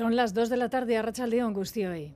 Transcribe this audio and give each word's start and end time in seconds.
Son 0.00 0.16
las 0.16 0.32
2 0.32 0.48
de 0.48 0.56
la 0.56 0.70
tarde 0.70 0.96
a 0.96 1.02
Rachaldeón, 1.02 1.52
hoy. 1.52 2.14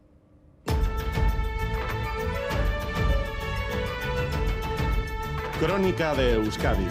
Crónica 5.60 6.14
de 6.14 6.32
Euskadi 6.32 6.86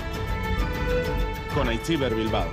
con 1.56 1.68
Aichiber 1.68 2.14
Bilbao. 2.14 2.48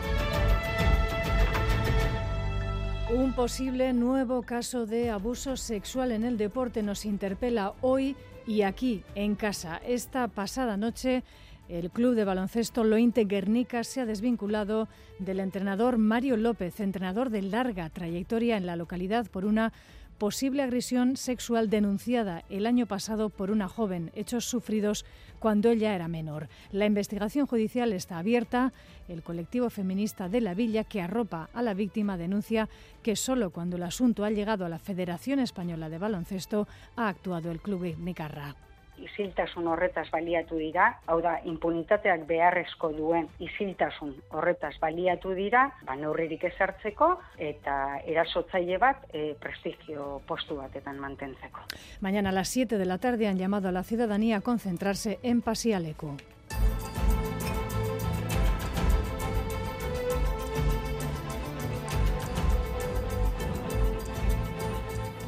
Un 3.10 3.34
posible 3.34 3.92
nuevo 3.92 4.40
caso 4.40 4.86
de 4.86 5.10
abuso 5.10 5.58
sexual 5.58 6.10
en 6.10 6.24
el 6.24 6.38
deporte 6.38 6.82
nos 6.82 7.04
interpela 7.04 7.74
hoy 7.82 8.16
y 8.46 8.62
aquí 8.62 9.04
en 9.16 9.34
casa. 9.34 9.82
Esta 9.86 10.28
pasada 10.28 10.78
noche 10.78 11.24
el 11.70 11.90
club 11.90 12.16
de 12.16 12.24
baloncesto 12.24 12.82
Lointe 12.82 13.24
Guernica 13.24 13.84
se 13.84 14.00
ha 14.00 14.06
desvinculado 14.06 14.88
del 15.20 15.38
entrenador 15.38 15.98
Mario 15.98 16.36
López, 16.36 16.80
entrenador 16.80 17.30
de 17.30 17.42
larga 17.42 17.88
trayectoria 17.90 18.56
en 18.56 18.66
la 18.66 18.74
localidad 18.74 19.30
por 19.30 19.44
una 19.44 19.72
posible 20.18 20.62
agresión 20.62 21.16
sexual 21.16 21.70
denunciada 21.70 22.44
el 22.50 22.66
año 22.66 22.86
pasado 22.86 23.30
por 23.30 23.52
una 23.52 23.68
joven, 23.68 24.10
hechos 24.14 24.44
sufridos 24.44 25.06
cuando 25.38 25.70
ella 25.70 25.94
era 25.94 26.08
menor. 26.08 26.48
La 26.72 26.86
investigación 26.86 27.46
judicial 27.46 27.92
está 27.92 28.18
abierta. 28.18 28.72
El 29.08 29.22
colectivo 29.22 29.70
feminista 29.70 30.28
de 30.28 30.40
la 30.40 30.54
Villa, 30.54 30.84
que 30.84 31.00
arropa 31.00 31.48
a 31.54 31.62
la 31.62 31.72
víctima, 31.72 32.18
denuncia 32.18 32.68
que 33.02 33.16
solo 33.16 33.50
cuando 33.50 33.76
el 33.76 33.84
asunto 33.84 34.24
ha 34.24 34.30
llegado 34.30 34.66
a 34.66 34.68
la 34.68 34.78
Federación 34.78 35.38
Española 35.38 35.88
de 35.88 35.98
Baloncesto 35.98 36.68
ha 36.96 37.08
actuado 37.08 37.50
el 37.50 37.60
club 37.60 37.96
Nicarra 37.98 38.56
isiltasun 39.04 39.66
horretaz 39.70 40.06
baliatu 40.12 40.58
dira, 40.60 40.90
hau 41.06 41.20
da, 41.24 41.38
impunitateak 41.44 42.26
beharrezko 42.28 42.92
duen 42.96 43.28
isiltasun 43.40 44.14
horretaz 44.30 44.74
baliatu 44.80 45.34
dira, 45.36 45.66
ba, 45.86 45.96
neurririk 45.96 46.44
ezartzeko 46.50 47.12
eta 47.38 47.76
erasotzaile 48.06 48.78
bat 48.78 49.06
e, 49.12 49.34
prestigio 49.40 50.20
postu 50.26 50.60
batetan 50.60 50.98
mantentzeko. 51.00 51.66
Mañana 52.00 52.30
a 52.30 52.32
las 52.32 52.48
7 52.48 52.78
de 52.78 52.86
la 52.86 52.98
tarde 52.98 53.28
han 53.28 53.38
llamado 53.38 53.68
a 53.68 53.72
la 53.72 53.82
ciudadanía 53.82 54.38
a 54.38 54.40
concentrarse 54.40 55.18
en 55.22 55.42
Pasialeco. 55.42 56.16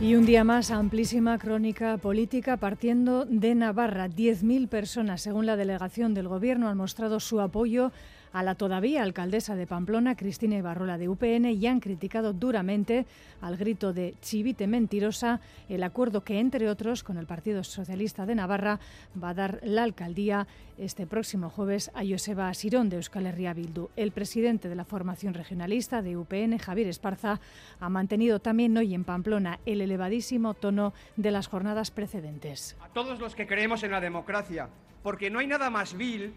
Y 0.03 0.17
un 0.17 0.27
día 0.27 0.43
más, 0.43 0.73
amplísima 0.73 1.39
crónica 1.39 1.97
política 1.97 2.57
partiendo 2.57 3.25
de 3.25 3.55
Navarra. 3.55 4.09
10.000 4.09 4.67
personas, 4.67 5.23
según 5.23 5.47
la 5.47 5.55
delegación 5.55 6.13
del 6.13 6.27
Gobierno, 6.27 6.69
han 6.69 6.77
mostrado 6.77 7.21
su 7.21 7.41
apoyo 7.41 7.93
a 8.33 8.43
la 8.43 8.55
todavía 8.55 9.03
alcaldesa 9.03 9.57
de 9.57 9.67
Pamplona, 9.67 10.17
Cristina 10.17 10.57
Ibarrola 10.57 10.99
de 10.99 11.09
UPN, 11.09 11.47
y 11.47 11.67
han 11.67 11.81
criticado 11.81 12.33
duramente, 12.33 13.07
al 13.41 13.57
grito 13.57 13.93
de 13.93 14.15
chivite 14.21 14.67
mentirosa, 14.67 15.41
el 15.69 15.83
acuerdo 15.83 16.25
que, 16.25 16.39
entre 16.39 16.69
otros, 16.69 17.03
con 17.03 17.19
el 17.19 17.27
Partido 17.27 17.63
Socialista 17.65 18.27
de 18.27 18.35
Navarra, 18.35 18.81
va 19.23 19.31
a 19.31 19.35
dar 19.35 19.61
la 19.63 19.83
alcaldía 19.83 20.47
este 20.79 21.07
próximo 21.07 21.51
jueves 21.51 21.91
a 21.95 22.03
Joseba 22.09 22.49
Asirón 22.49 22.89
de 22.89 22.97
Euskal 22.97 23.27
Herria 23.27 23.55
Bildu. 23.55 23.89
El 23.97 24.13
presidente 24.13 24.69
de 24.69 24.75
la 24.75 24.85
formación 24.85 25.35
regionalista 25.35 26.03
de 26.03 26.17
UPN, 26.17 26.59
Javier 26.59 26.89
Esparza, 26.89 27.41
ha 27.79 27.89
mantenido 27.89 28.41
también 28.41 28.77
hoy 28.77 28.95
en 28.95 29.05
Pamplona 29.05 29.61
el 29.67 29.81
elevadísimo 29.81 30.55
tono 30.55 30.93
de 31.17 31.31
las 31.31 31.47
jornadas 31.47 31.91
precedentes. 31.91 32.77
A 32.81 32.89
todos 32.89 33.21
los 33.21 33.35
que 33.35 33.47
creemos 33.47 33.83
en 33.83 33.91
la 33.91 34.01
democracia, 34.01 34.69
porque 35.03 35.31
no 35.31 35.41
hay 35.41 35.47
nada 35.47 35.71
más 35.71 35.97
vil 35.97 36.33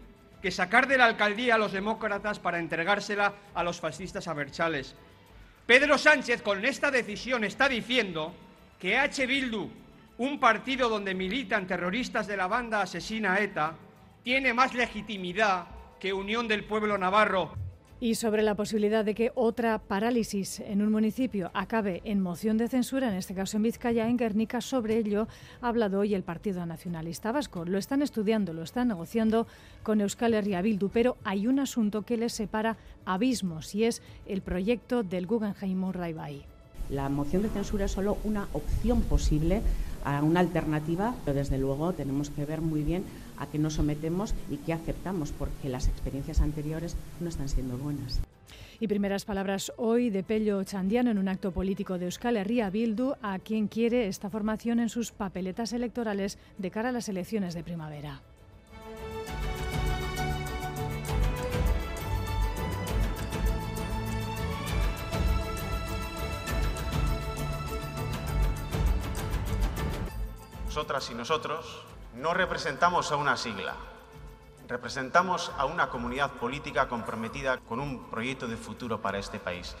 que 0.46 0.52
sacar 0.52 0.86
de 0.86 0.96
la 0.96 1.06
alcaldía 1.06 1.56
a 1.56 1.58
los 1.58 1.72
demócratas 1.72 2.38
para 2.38 2.60
entregársela 2.60 3.34
a 3.52 3.64
los 3.64 3.80
fascistas 3.80 4.28
aberchales. 4.28 4.94
Pedro 5.66 5.98
Sánchez 5.98 6.40
con 6.40 6.64
esta 6.64 6.92
decisión 6.92 7.42
está 7.42 7.68
diciendo 7.68 8.32
que 8.78 8.96
H. 8.96 9.26
Bildu, 9.26 9.68
un 10.18 10.38
partido 10.38 10.88
donde 10.88 11.16
militan 11.16 11.66
terroristas 11.66 12.28
de 12.28 12.36
la 12.36 12.46
banda 12.46 12.80
asesina 12.80 13.40
ETA, 13.40 13.74
tiene 14.22 14.54
más 14.54 14.72
legitimidad 14.72 15.66
que 15.98 16.12
Unión 16.12 16.46
del 16.46 16.62
Pueblo 16.62 16.96
Navarro. 16.96 17.65
Y 17.98 18.16
sobre 18.16 18.42
la 18.42 18.54
posibilidad 18.54 19.06
de 19.06 19.14
que 19.14 19.32
otra 19.34 19.78
parálisis 19.78 20.60
en 20.60 20.82
un 20.82 20.92
municipio 20.92 21.50
acabe 21.54 22.02
en 22.04 22.20
moción 22.20 22.58
de 22.58 22.68
censura, 22.68 23.08
en 23.08 23.14
este 23.14 23.32
caso 23.32 23.56
en 23.56 23.62
Vizcaya, 23.62 24.06
en 24.06 24.18
Guernica, 24.18 24.60
sobre 24.60 24.98
ello 24.98 25.28
ha 25.62 25.68
hablado 25.68 26.00
hoy 26.00 26.14
el 26.14 26.22
Partido 26.22 26.66
Nacionalista 26.66 27.32
Vasco. 27.32 27.64
Lo 27.64 27.78
están 27.78 28.02
estudiando, 28.02 28.52
lo 28.52 28.62
están 28.62 28.88
negociando 28.88 29.46
con 29.82 30.02
Euskal 30.02 30.34
Herria 30.34 30.60
Bildu, 30.60 30.90
pero 30.90 31.16
hay 31.24 31.46
un 31.46 31.58
asunto 31.58 32.02
que 32.02 32.18
les 32.18 32.34
separa 32.34 32.76
abismos 33.06 33.74
y 33.74 33.84
es 33.84 34.02
el 34.26 34.42
proyecto 34.42 35.02
del 35.02 35.26
Guggenheim 35.26 35.82
Urdaibai. 35.82 36.44
La 36.90 37.08
moción 37.08 37.42
de 37.42 37.48
censura 37.48 37.86
es 37.86 37.92
solo 37.92 38.18
una 38.24 38.46
opción 38.52 39.00
posible 39.00 39.62
a 40.04 40.22
una 40.22 40.40
alternativa, 40.40 41.14
pero 41.24 41.38
desde 41.38 41.56
luego 41.56 41.94
tenemos 41.94 42.28
que 42.28 42.44
ver 42.44 42.60
muy 42.60 42.82
bien 42.82 43.04
a 43.38 43.46
qué 43.46 43.58
nos 43.58 43.74
sometemos 43.74 44.34
y 44.50 44.56
qué 44.58 44.72
aceptamos, 44.72 45.32
porque 45.32 45.68
las 45.68 45.88
experiencias 45.88 46.40
anteriores 46.40 46.96
no 47.20 47.28
están 47.28 47.48
siendo 47.48 47.76
buenas. 47.76 48.20
Y 48.78 48.88
primeras 48.88 49.24
palabras 49.24 49.72
hoy 49.78 50.10
de 50.10 50.22
Pello 50.22 50.62
Chandiano 50.64 51.10
en 51.10 51.18
un 51.18 51.28
acto 51.28 51.50
político 51.50 51.98
de 51.98 52.04
Euskal 52.04 52.36
Herria 52.36 52.68
Bildu, 52.68 53.14
a 53.22 53.38
quien 53.38 53.68
quiere 53.68 54.06
esta 54.06 54.28
formación 54.28 54.80
en 54.80 54.90
sus 54.90 55.12
papeletas 55.12 55.72
electorales 55.72 56.38
de 56.58 56.70
cara 56.70 56.90
a 56.90 56.92
las 56.92 57.08
elecciones 57.08 57.54
de 57.54 57.62
primavera. 57.62 58.20
nosotras 70.76 71.10
y 71.10 71.14
nosotros, 71.14 71.85
no 72.16 72.32
representamos 72.32 73.12
a 73.12 73.16
una 73.16 73.36
sigla, 73.36 73.74
representamos 74.68 75.52
a 75.58 75.66
una 75.66 75.90
comunidad 75.90 76.32
política 76.32 76.88
comprometida 76.88 77.58
con 77.58 77.78
un 77.78 78.10
proyecto 78.10 78.48
de 78.48 78.56
futuro 78.56 79.00
para 79.02 79.18
este 79.18 79.38
país. 79.38 79.76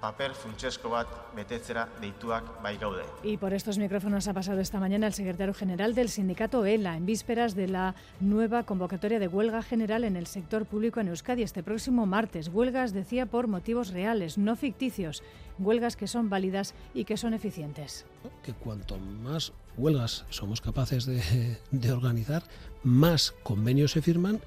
Paper 0.00 0.34
funtsezko 0.34 0.90
bat 0.92 1.08
betetzera 1.36 1.86
deituak 2.00 2.62
bai 2.62 2.76
gaude. 2.78 3.04
Y 3.22 3.36
por 3.36 3.52
estos 3.52 3.78
micrófonos 3.78 4.28
ha 4.28 4.34
pasado 4.34 4.60
esta 4.60 4.80
mañana 4.80 5.06
el 5.06 5.14
secretario 5.14 5.54
general 5.54 5.94
del 5.94 6.08
sindicato 6.08 6.64
ELA 6.64 6.96
en 6.96 7.06
vísperas 7.06 7.54
de 7.54 7.68
la 7.68 7.94
nueva 8.20 8.64
convocatoria 8.64 9.18
de 9.18 9.28
huelga 9.28 9.62
general 9.62 10.04
en 10.04 10.16
el 10.16 10.26
sector 10.26 10.66
público 10.66 11.00
en 11.00 11.08
Euskadi 11.08 11.42
este 11.42 11.62
próximo 11.62 12.06
martes. 12.06 12.48
Huelgas, 12.48 12.92
decía, 12.92 13.26
por 13.26 13.48
motivos 13.48 13.90
reales, 13.92 14.38
no 14.38 14.56
ficticios. 14.56 15.22
Huelgas 15.58 15.96
que 15.96 16.06
son 16.06 16.28
válidas 16.28 16.74
y 16.94 17.04
que 17.04 17.16
son 17.16 17.34
eficientes. 17.34 18.04
Que 18.42 18.52
cuanto 18.52 18.98
más 18.98 19.52
huelgas 19.76 20.24
somos 20.30 20.60
capaces 20.60 21.06
de, 21.06 21.58
de 21.70 21.92
organizar, 21.92 22.42
más 22.82 23.32
convenios 23.42 23.92
se 23.92 24.02
firman 24.02 24.40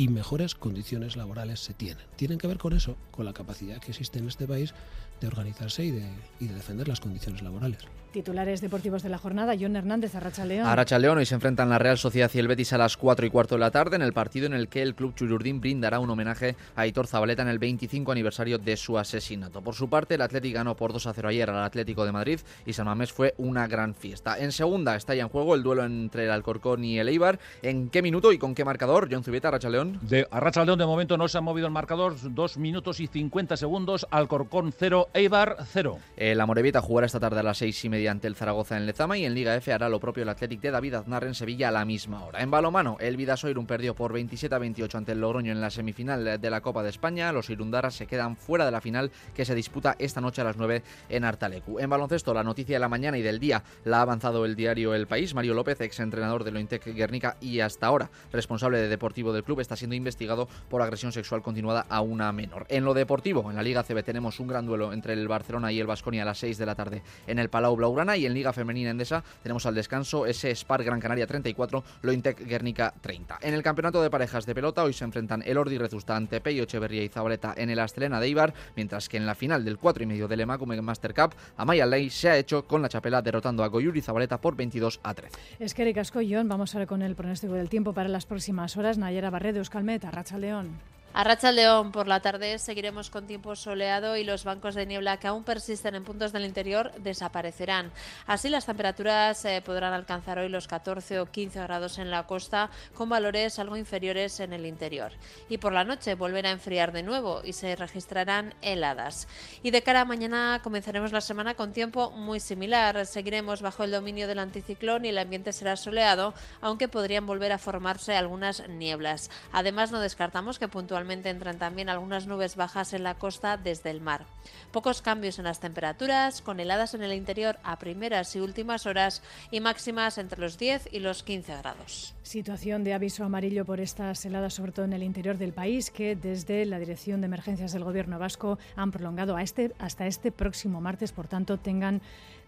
y 0.00 0.08
mejores 0.08 0.54
condiciones 0.54 1.14
laborales 1.14 1.60
se 1.60 1.74
tienen. 1.74 2.06
Tienen 2.16 2.38
que 2.38 2.46
ver 2.46 2.56
con 2.56 2.72
eso, 2.72 2.96
con 3.10 3.26
la 3.26 3.34
capacidad 3.34 3.82
que 3.82 3.90
existe 3.90 4.18
en 4.18 4.28
este 4.28 4.46
país 4.46 4.72
de 5.20 5.26
organizarse 5.26 5.84
y 5.84 5.90
de, 5.90 6.08
y 6.40 6.46
de 6.46 6.54
defender 6.54 6.88
las 6.88 7.00
condiciones 7.00 7.42
laborales. 7.42 7.80
Titulares 8.10 8.60
deportivos 8.60 9.04
de 9.04 9.08
la 9.08 9.18
jornada, 9.18 9.54
John 9.60 9.76
Hernández, 9.76 10.16
Arracha 10.16 10.44
León. 10.44 10.66
Arracha 10.66 10.98
León, 10.98 11.18
hoy 11.18 11.26
se 11.26 11.36
enfrentan 11.36 11.68
la 11.68 11.78
Real 11.78 11.96
Sociedad 11.96 12.28
y 12.34 12.40
el 12.40 12.48
Betis 12.48 12.72
a 12.72 12.78
las 12.78 12.96
4 12.96 13.24
y 13.24 13.30
cuarto 13.30 13.54
de 13.54 13.60
la 13.60 13.70
tarde 13.70 13.94
en 13.94 14.02
el 14.02 14.12
partido 14.12 14.46
en 14.46 14.52
el 14.52 14.66
que 14.66 14.82
el 14.82 14.96
club 14.96 15.14
Chururdín 15.14 15.60
brindará 15.60 16.00
un 16.00 16.10
homenaje 16.10 16.56
a 16.74 16.88
Hitor 16.88 17.06
Zabaleta 17.06 17.42
en 17.42 17.48
el 17.48 17.60
25 17.60 18.10
aniversario 18.10 18.58
de 18.58 18.76
su 18.76 18.98
asesinato. 18.98 19.62
Por 19.62 19.76
su 19.76 19.88
parte, 19.88 20.16
el 20.16 20.22
Atlético 20.22 20.56
ganó 20.56 20.74
por 20.74 20.92
2 20.92 21.06
a 21.06 21.12
0 21.12 21.28
ayer 21.28 21.50
al 21.50 21.62
Atlético 21.62 22.04
de 22.04 22.10
Madrid 22.10 22.40
y 22.66 22.72
San 22.72 22.86
Mamés 22.86 23.12
fue 23.12 23.34
una 23.38 23.68
gran 23.68 23.94
fiesta. 23.94 24.36
En 24.40 24.50
segunda 24.50 24.96
está 24.96 25.14
ya 25.14 25.22
en 25.22 25.28
juego 25.28 25.54
el 25.54 25.62
duelo 25.62 25.84
entre 25.84 26.24
el 26.24 26.32
Alcorcón 26.32 26.82
y 26.82 26.98
el 26.98 27.08
Eibar. 27.08 27.38
¿En 27.62 27.90
qué 27.90 28.02
minuto 28.02 28.32
y 28.32 28.38
con 28.38 28.56
qué 28.56 28.64
marcador? 28.64 29.08
John 29.08 29.22
Zubeta, 29.22 29.48
Arracha 29.48 29.70
León. 29.92 30.08
De 30.08 30.26
Arracha 30.30 30.64
León 30.64 30.78
de 30.78 30.86
momento 30.86 31.16
no 31.16 31.28
se 31.28 31.38
ha 31.38 31.40
movido 31.40 31.66
el 31.66 31.72
marcador, 31.72 32.14
2 32.22 32.58
minutos 32.58 33.00
y 33.00 33.06
50 33.06 33.56
segundos, 33.56 34.06
Alcorcón 34.10 34.72
0, 34.76 35.08
Eibar 35.14 35.56
0. 35.72 35.98
la 36.16 36.46
Morevita 36.46 36.80
jugará 36.80 37.06
esta 37.06 37.20
tarde 37.20 37.40
a 37.40 37.42
las 37.42 37.58
6 37.58 37.84
y 37.84 37.88
media 37.88 38.10
ante 38.10 38.26
el 38.26 38.36
Zaragoza 38.36 38.76
en 38.76 38.86
Lezama 38.86 39.18
y 39.18 39.24
en 39.24 39.34
Liga 39.34 39.54
F 39.56 39.72
hará 39.72 39.88
lo 39.88 40.00
propio 40.00 40.22
el 40.22 40.28
Athletic 40.28 40.60
de 40.60 40.70
David 40.70 40.94
Aznar 40.94 41.24
en 41.24 41.34
Sevilla 41.34 41.68
a 41.68 41.72
la 41.72 41.84
misma 41.84 42.24
hora. 42.24 42.42
En 42.42 42.50
balomano, 42.50 42.96
el 43.00 43.16
Vidasoirun 43.16 43.66
perdió 43.66 43.94
por 43.94 44.12
27 44.12 44.54
a 44.54 44.58
28 44.58 44.98
ante 44.98 45.12
el 45.12 45.20
Logroño 45.20 45.52
en 45.52 45.60
la 45.60 45.70
semifinal 45.70 46.40
de 46.40 46.50
la 46.50 46.60
Copa 46.60 46.82
de 46.82 46.90
España. 46.90 47.32
Los 47.32 47.50
Irundaras 47.50 47.94
se 47.94 48.06
quedan 48.06 48.36
fuera 48.36 48.64
de 48.64 48.70
la 48.70 48.80
final 48.80 49.10
que 49.34 49.44
se 49.44 49.54
disputa 49.54 49.96
esta 49.98 50.20
noche 50.20 50.40
a 50.40 50.44
las 50.44 50.56
9 50.56 50.82
en 51.08 51.24
Artalecu. 51.24 51.78
En 51.78 51.90
baloncesto, 51.90 52.34
la 52.34 52.44
noticia 52.44 52.76
de 52.76 52.80
la 52.80 52.88
mañana 52.88 53.18
y 53.18 53.22
del 53.22 53.38
día 53.38 53.62
la 53.84 53.98
ha 53.98 54.02
avanzado 54.02 54.44
el 54.44 54.56
diario 54.56 54.94
El 54.94 55.06
País. 55.06 55.34
Mario 55.34 55.54
López, 55.54 55.80
ex 55.80 56.00
entrenador 56.00 56.44
de 56.44 56.50
Lointec 56.50 56.84
Guernica 56.94 57.36
y 57.40 57.60
hasta 57.60 57.86
ahora 57.86 58.10
responsable 58.32 58.78
de 58.78 58.88
deportivo 58.88 59.32
del 59.32 59.44
club, 59.44 59.60
está 59.70 59.76
siendo 59.76 59.94
investigado 59.94 60.48
por 60.68 60.82
agresión 60.82 61.12
sexual 61.12 61.42
continuada 61.42 61.86
a 61.88 62.00
una 62.00 62.32
menor. 62.32 62.66
En 62.68 62.84
lo 62.84 62.92
deportivo, 62.92 63.50
en 63.50 63.56
la 63.56 63.62
Liga 63.62 63.84
CB 63.84 64.02
tenemos 64.02 64.40
un 64.40 64.48
gran 64.48 64.66
duelo 64.66 64.92
entre 64.92 65.12
el 65.12 65.28
Barcelona 65.28 65.70
y 65.70 65.78
el 65.78 65.86
Vasconia 65.86 66.22
a 66.22 66.24
las 66.24 66.38
6 66.38 66.58
de 66.58 66.66
la 66.66 66.74
tarde 66.74 67.02
en 67.28 67.38
el 67.38 67.50
Palau 67.50 67.76
Blaugrana 67.76 68.16
y 68.16 68.26
en 68.26 68.34
Liga 68.34 68.52
Femenina 68.52 68.90
Endesa 68.90 69.22
tenemos 69.44 69.66
al 69.66 69.76
descanso 69.76 70.26
ese 70.26 70.50
Spar 70.56 70.82
Gran 70.82 70.98
Canaria 70.98 71.28
34, 71.28 71.84
Lointec 72.02 72.44
Guernica 72.44 72.92
30. 73.00 73.38
En 73.42 73.54
el 73.54 73.62
campeonato 73.62 74.02
de 74.02 74.10
parejas 74.10 74.44
de 74.44 74.56
pelota 74.56 74.82
hoy 74.82 74.92
se 74.92 75.04
enfrentan 75.04 75.44
el 75.46 75.56
Ordi 75.56 75.78
Rezusta 75.78 76.16
ante 76.16 76.40
Peyo 76.40 76.64
Echeverría 76.64 77.04
y 77.04 77.08
Zabaleta 77.08 77.54
en 77.56 77.70
el 77.70 77.78
Astelena 77.78 78.18
de 78.18 78.28
Ibar, 78.28 78.52
mientras 78.74 79.08
que 79.08 79.18
en 79.18 79.26
la 79.26 79.36
final 79.36 79.64
del 79.64 79.78
4 79.78 80.02
y 80.02 80.06
medio 80.06 80.26
del 80.26 80.40
Emacume 80.40 80.80
Master 80.82 81.14
Cup, 81.14 81.36
Amaya 81.56 81.86
Ley 81.86 82.10
se 82.10 82.28
ha 82.28 82.36
hecho 82.36 82.66
con 82.66 82.82
la 82.82 82.88
chapela 82.88 83.22
derrotando 83.22 83.62
a 83.62 83.68
Goyuri 83.68 84.00
Zabaleta 84.00 84.40
por 84.40 84.56
22 84.56 84.98
a 85.04 85.14
13. 85.14 85.38
Es 85.60 85.74
que 85.74 85.90
John, 86.28 86.48
vamos 86.48 86.74
ahora 86.74 86.86
con 86.86 87.02
el 87.02 87.14
pronóstico 87.14 87.54
del 87.54 87.68
tiempo 87.68 87.92
para 87.92 88.08
las 88.08 88.26
próximas 88.26 88.76
horas. 88.76 88.98
Nayera 88.98 89.30
Barredo, 89.30 89.59
Euskalmet, 89.60 90.02
calcetarras 90.02 90.70
A 91.12 91.24
Racha 91.24 91.50
León 91.50 91.90
por 91.90 92.06
la 92.06 92.20
tarde 92.20 92.60
seguiremos 92.60 93.10
con 93.10 93.26
tiempo 93.26 93.56
soleado 93.56 94.16
y 94.16 94.22
los 94.22 94.44
bancos 94.44 94.76
de 94.76 94.86
niebla 94.86 95.16
que 95.16 95.26
aún 95.26 95.42
persisten 95.42 95.96
en 95.96 96.04
puntos 96.04 96.32
del 96.32 96.44
interior 96.44 96.92
desaparecerán. 96.98 97.90
Así 98.28 98.48
las 98.48 98.66
temperaturas 98.66 99.44
eh, 99.44 99.60
podrán 99.60 99.92
alcanzar 99.92 100.38
hoy 100.38 100.48
los 100.48 100.68
14 100.68 101.18
o 101.18 101.26
15 101.26 101.62
grados 101.62 101.98
en 101.98 102.12
la 102.12 102.28
costa 102.28 102.70
con 102.94 103.08
valores 103.08 103.58
algo 103.58 103.76
inferiores 103.76 104.38
en 104.38 104.52
el 104.52 104.66
interior. 104.66 105.10
Y 105.48 105.58
por 105.58 105.72
la 105.72 105.82
noche 105.82 106.14
volverá 106.14 106.50
a 106.50 106.52
enfriar 106.52 106.92
de 106.92 107.02
nuevo 107.02 107.40
y 107.42 107.54
se 107.54 107.74
registrarán 107.74 108.54
heladas. 108.62 109.26
Y 109.64 109.72
de 109.72 109.82
cara 109.82 110.02
a 110.02 110.04
mañana 110.04 110.60
comenzaremos 110.62 111.10
la 111.10 111.20
semana 111.20 111.54
con 111.54 111.72
tiempo 111.72 112.12
muy 112.12 112.38
similar. 112.38 113.04
Seguiremos 113.04 113.62
bajo 113.62 113.82
el 113.82 113.90
dominio 113.90 114.28
del 114.28 114.38
anticiclón 114.38 115.04
y 115.04 115.08
el 115.08 115.18
ambiente 115.18 115.52
será 115.52 115.74
soleado, 115.74 116.34
aunque 116.60 116.86
podrían 116.86 117.26
volver 117.26 117.50
a 117.50 117.58
formarse 117.58 118.14
algunas 118.14 118.68
nieblas. 118.68 119.28
Además 119.50 119.90
no 119.90 119.98
descartamos 119.98 120.60
que 120.60 120.68
puntualmente 120.68 120.99
entran 121.30 121.58
también 121.58 121.88
algunas 121.88 122.26
nubes 122.26 122.56
bajas 122.56 122.92
en 122.92 123.02
la 123.02 123.14
costa 123.14 123.56
desde 123.56 123.90
el 123.90 124.00
mar. 124.00 124.26
Pocos 124.72 125.02
cambios 125.02 125.38
en 125.38 125.44
las 125.44 125.60
temperaturas, 125.60 126.42
con 126.42 126.60
heladas 126.60 126.94
en 126.94 127.02
el 127.02 127.12
interior 127.12 127.58
a 127.62 127.78
primeras 127.78 128.34
y 128.36 128.40
últimas 128.40 128.86
horas 128.86 129.22
y 129.50 129.60
máximas 129.60 130.18
entre 130.18 130.40
los 130.40 130.58
10 130.58 130.88
y 130.92 131.00
los 131.00 131.22
15 131.22 131.56
grados. 131.56 132.14
Situación 132.22 132.84
de 132.84 132.94
aviso 132.94 133.24
amarillo 133.24 133.64
por 133.64 133.80
estas 133.80 134.24
heladas, 134.24 134.54
sobre 134.54 134.72
todo 134.72 134.84
en 134.84 134.92
el 134.92 135.02
interior 135.02 135.38
del 135.38 135.52
país, 135.52 135.90
que 135.90 136.16
desde 136.16 136.64
la 136.66 136.78
Dirección 136.78 137.20
de 137.20 137.26
Emergencias 137.26 137.72
del 137.72 137.84
Gobierno 137.84 138.18
vasco 138.18 138.58
han 138.76 138.90
prolongado 138.90 139.36
a 139.36 139.42
este, 139.42 139.72
hasta 139.78 140.06
este 140.06 140.30
próximo 140.30 140.80
martes. 140.80 141.12
Por 141.12 141.26
tanto, 141.26 141.58
tengan 141.58 142.00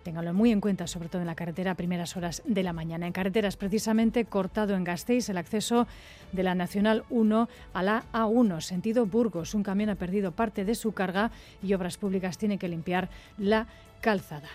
Ténganlo 0.03 0.35
muy 0.35 0.51
en 0.51 0.61
cuenta, 0.61 0.87
sobre 0.87 1.09
todo 1.09 1.23
en 1.23 1.27
la 1.27 1.35
carretera 1.35 1.73
a 1.73 1.75
primeras 1.75 2.17
horas 2.17 2.43
de 2.45 2.63
la 2.63 2.73
mañana. 2.73 3.07
En 3.07 3.13
carreteras, 3.13 3.57
precisamente, 3.57 4.25
cortado 4.25 4.75
en 4.75 4.85
Gasteiz 4.85 5.29
el 5.29 5.39
acceso 5.39 5.87
de 6.33 6.43
la 6.43 6.55
Nacional 6.55 7.05
1 7.11 7.49
a 7.73 7.83
la 7.83 8.05
A1, 8.13 8.61
sentido 8.61 9.07
Burgos. 9.07 9.55
Un 9.55 9.63
camión 9.63 9.91
ha 9.91 9.95
perdido 9.95 10.33
parte 10.33 10.65
de 10.65 10.75
su 10.75 10.93
carga 10.93 11.31
y 11.63 11.75
Obras 11.75 11.97
Públicas 11.97 12.39
tiene 12.39 12.59
que 12.59 12.69
limpiar 12.69 13.09
la 13.39 13.67
calzada. 14.01 14.49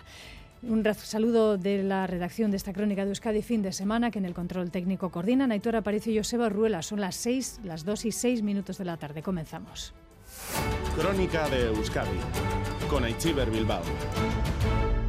Un 0.62 0.84
saludo 0.94 1.56
de 1.56 1.84
la 1.84 2.06
redacción 2.08 2.50
de 2.50 2.56
esta 2.56 2.72
crónica 2.72 3.04
de 3.04 3.10
Euskadi 3.10 3.42
fin 3.42 3.62
de 3.62 3.72
semana, 3.72 4.10
que 4.10 4.18
en 4.18 4.24
el 4.24 4.34
control 4.34 4.72
técnico 4.72 5.10
coordinan 5.10 5.52
Aitor 5.52 5.76
Aparicio 5.76 6.12
y 6.12 6.18
Joseba 6.18 6.48
Ruela. 6.48 6.82
Son 6.82 7.00
las 7.00 7.14
6, 7.16 7.60
las 7.62 7.84
2 7.84 8.06
y 8.06 8.12
6 8.12 8.42
minutos 8.42 8.76
de 8.78 8.84
la 8.84 8.96
tarde. 8.96 9.22
Comenzamos. 9.22 9.94
Crónica 10.96 11.48
de 11.48 11.66
Euskadi 11.66 12.18
con 12.90 13.04
Aichiber 13.04 13.50
Bilbao. 13.50 13.82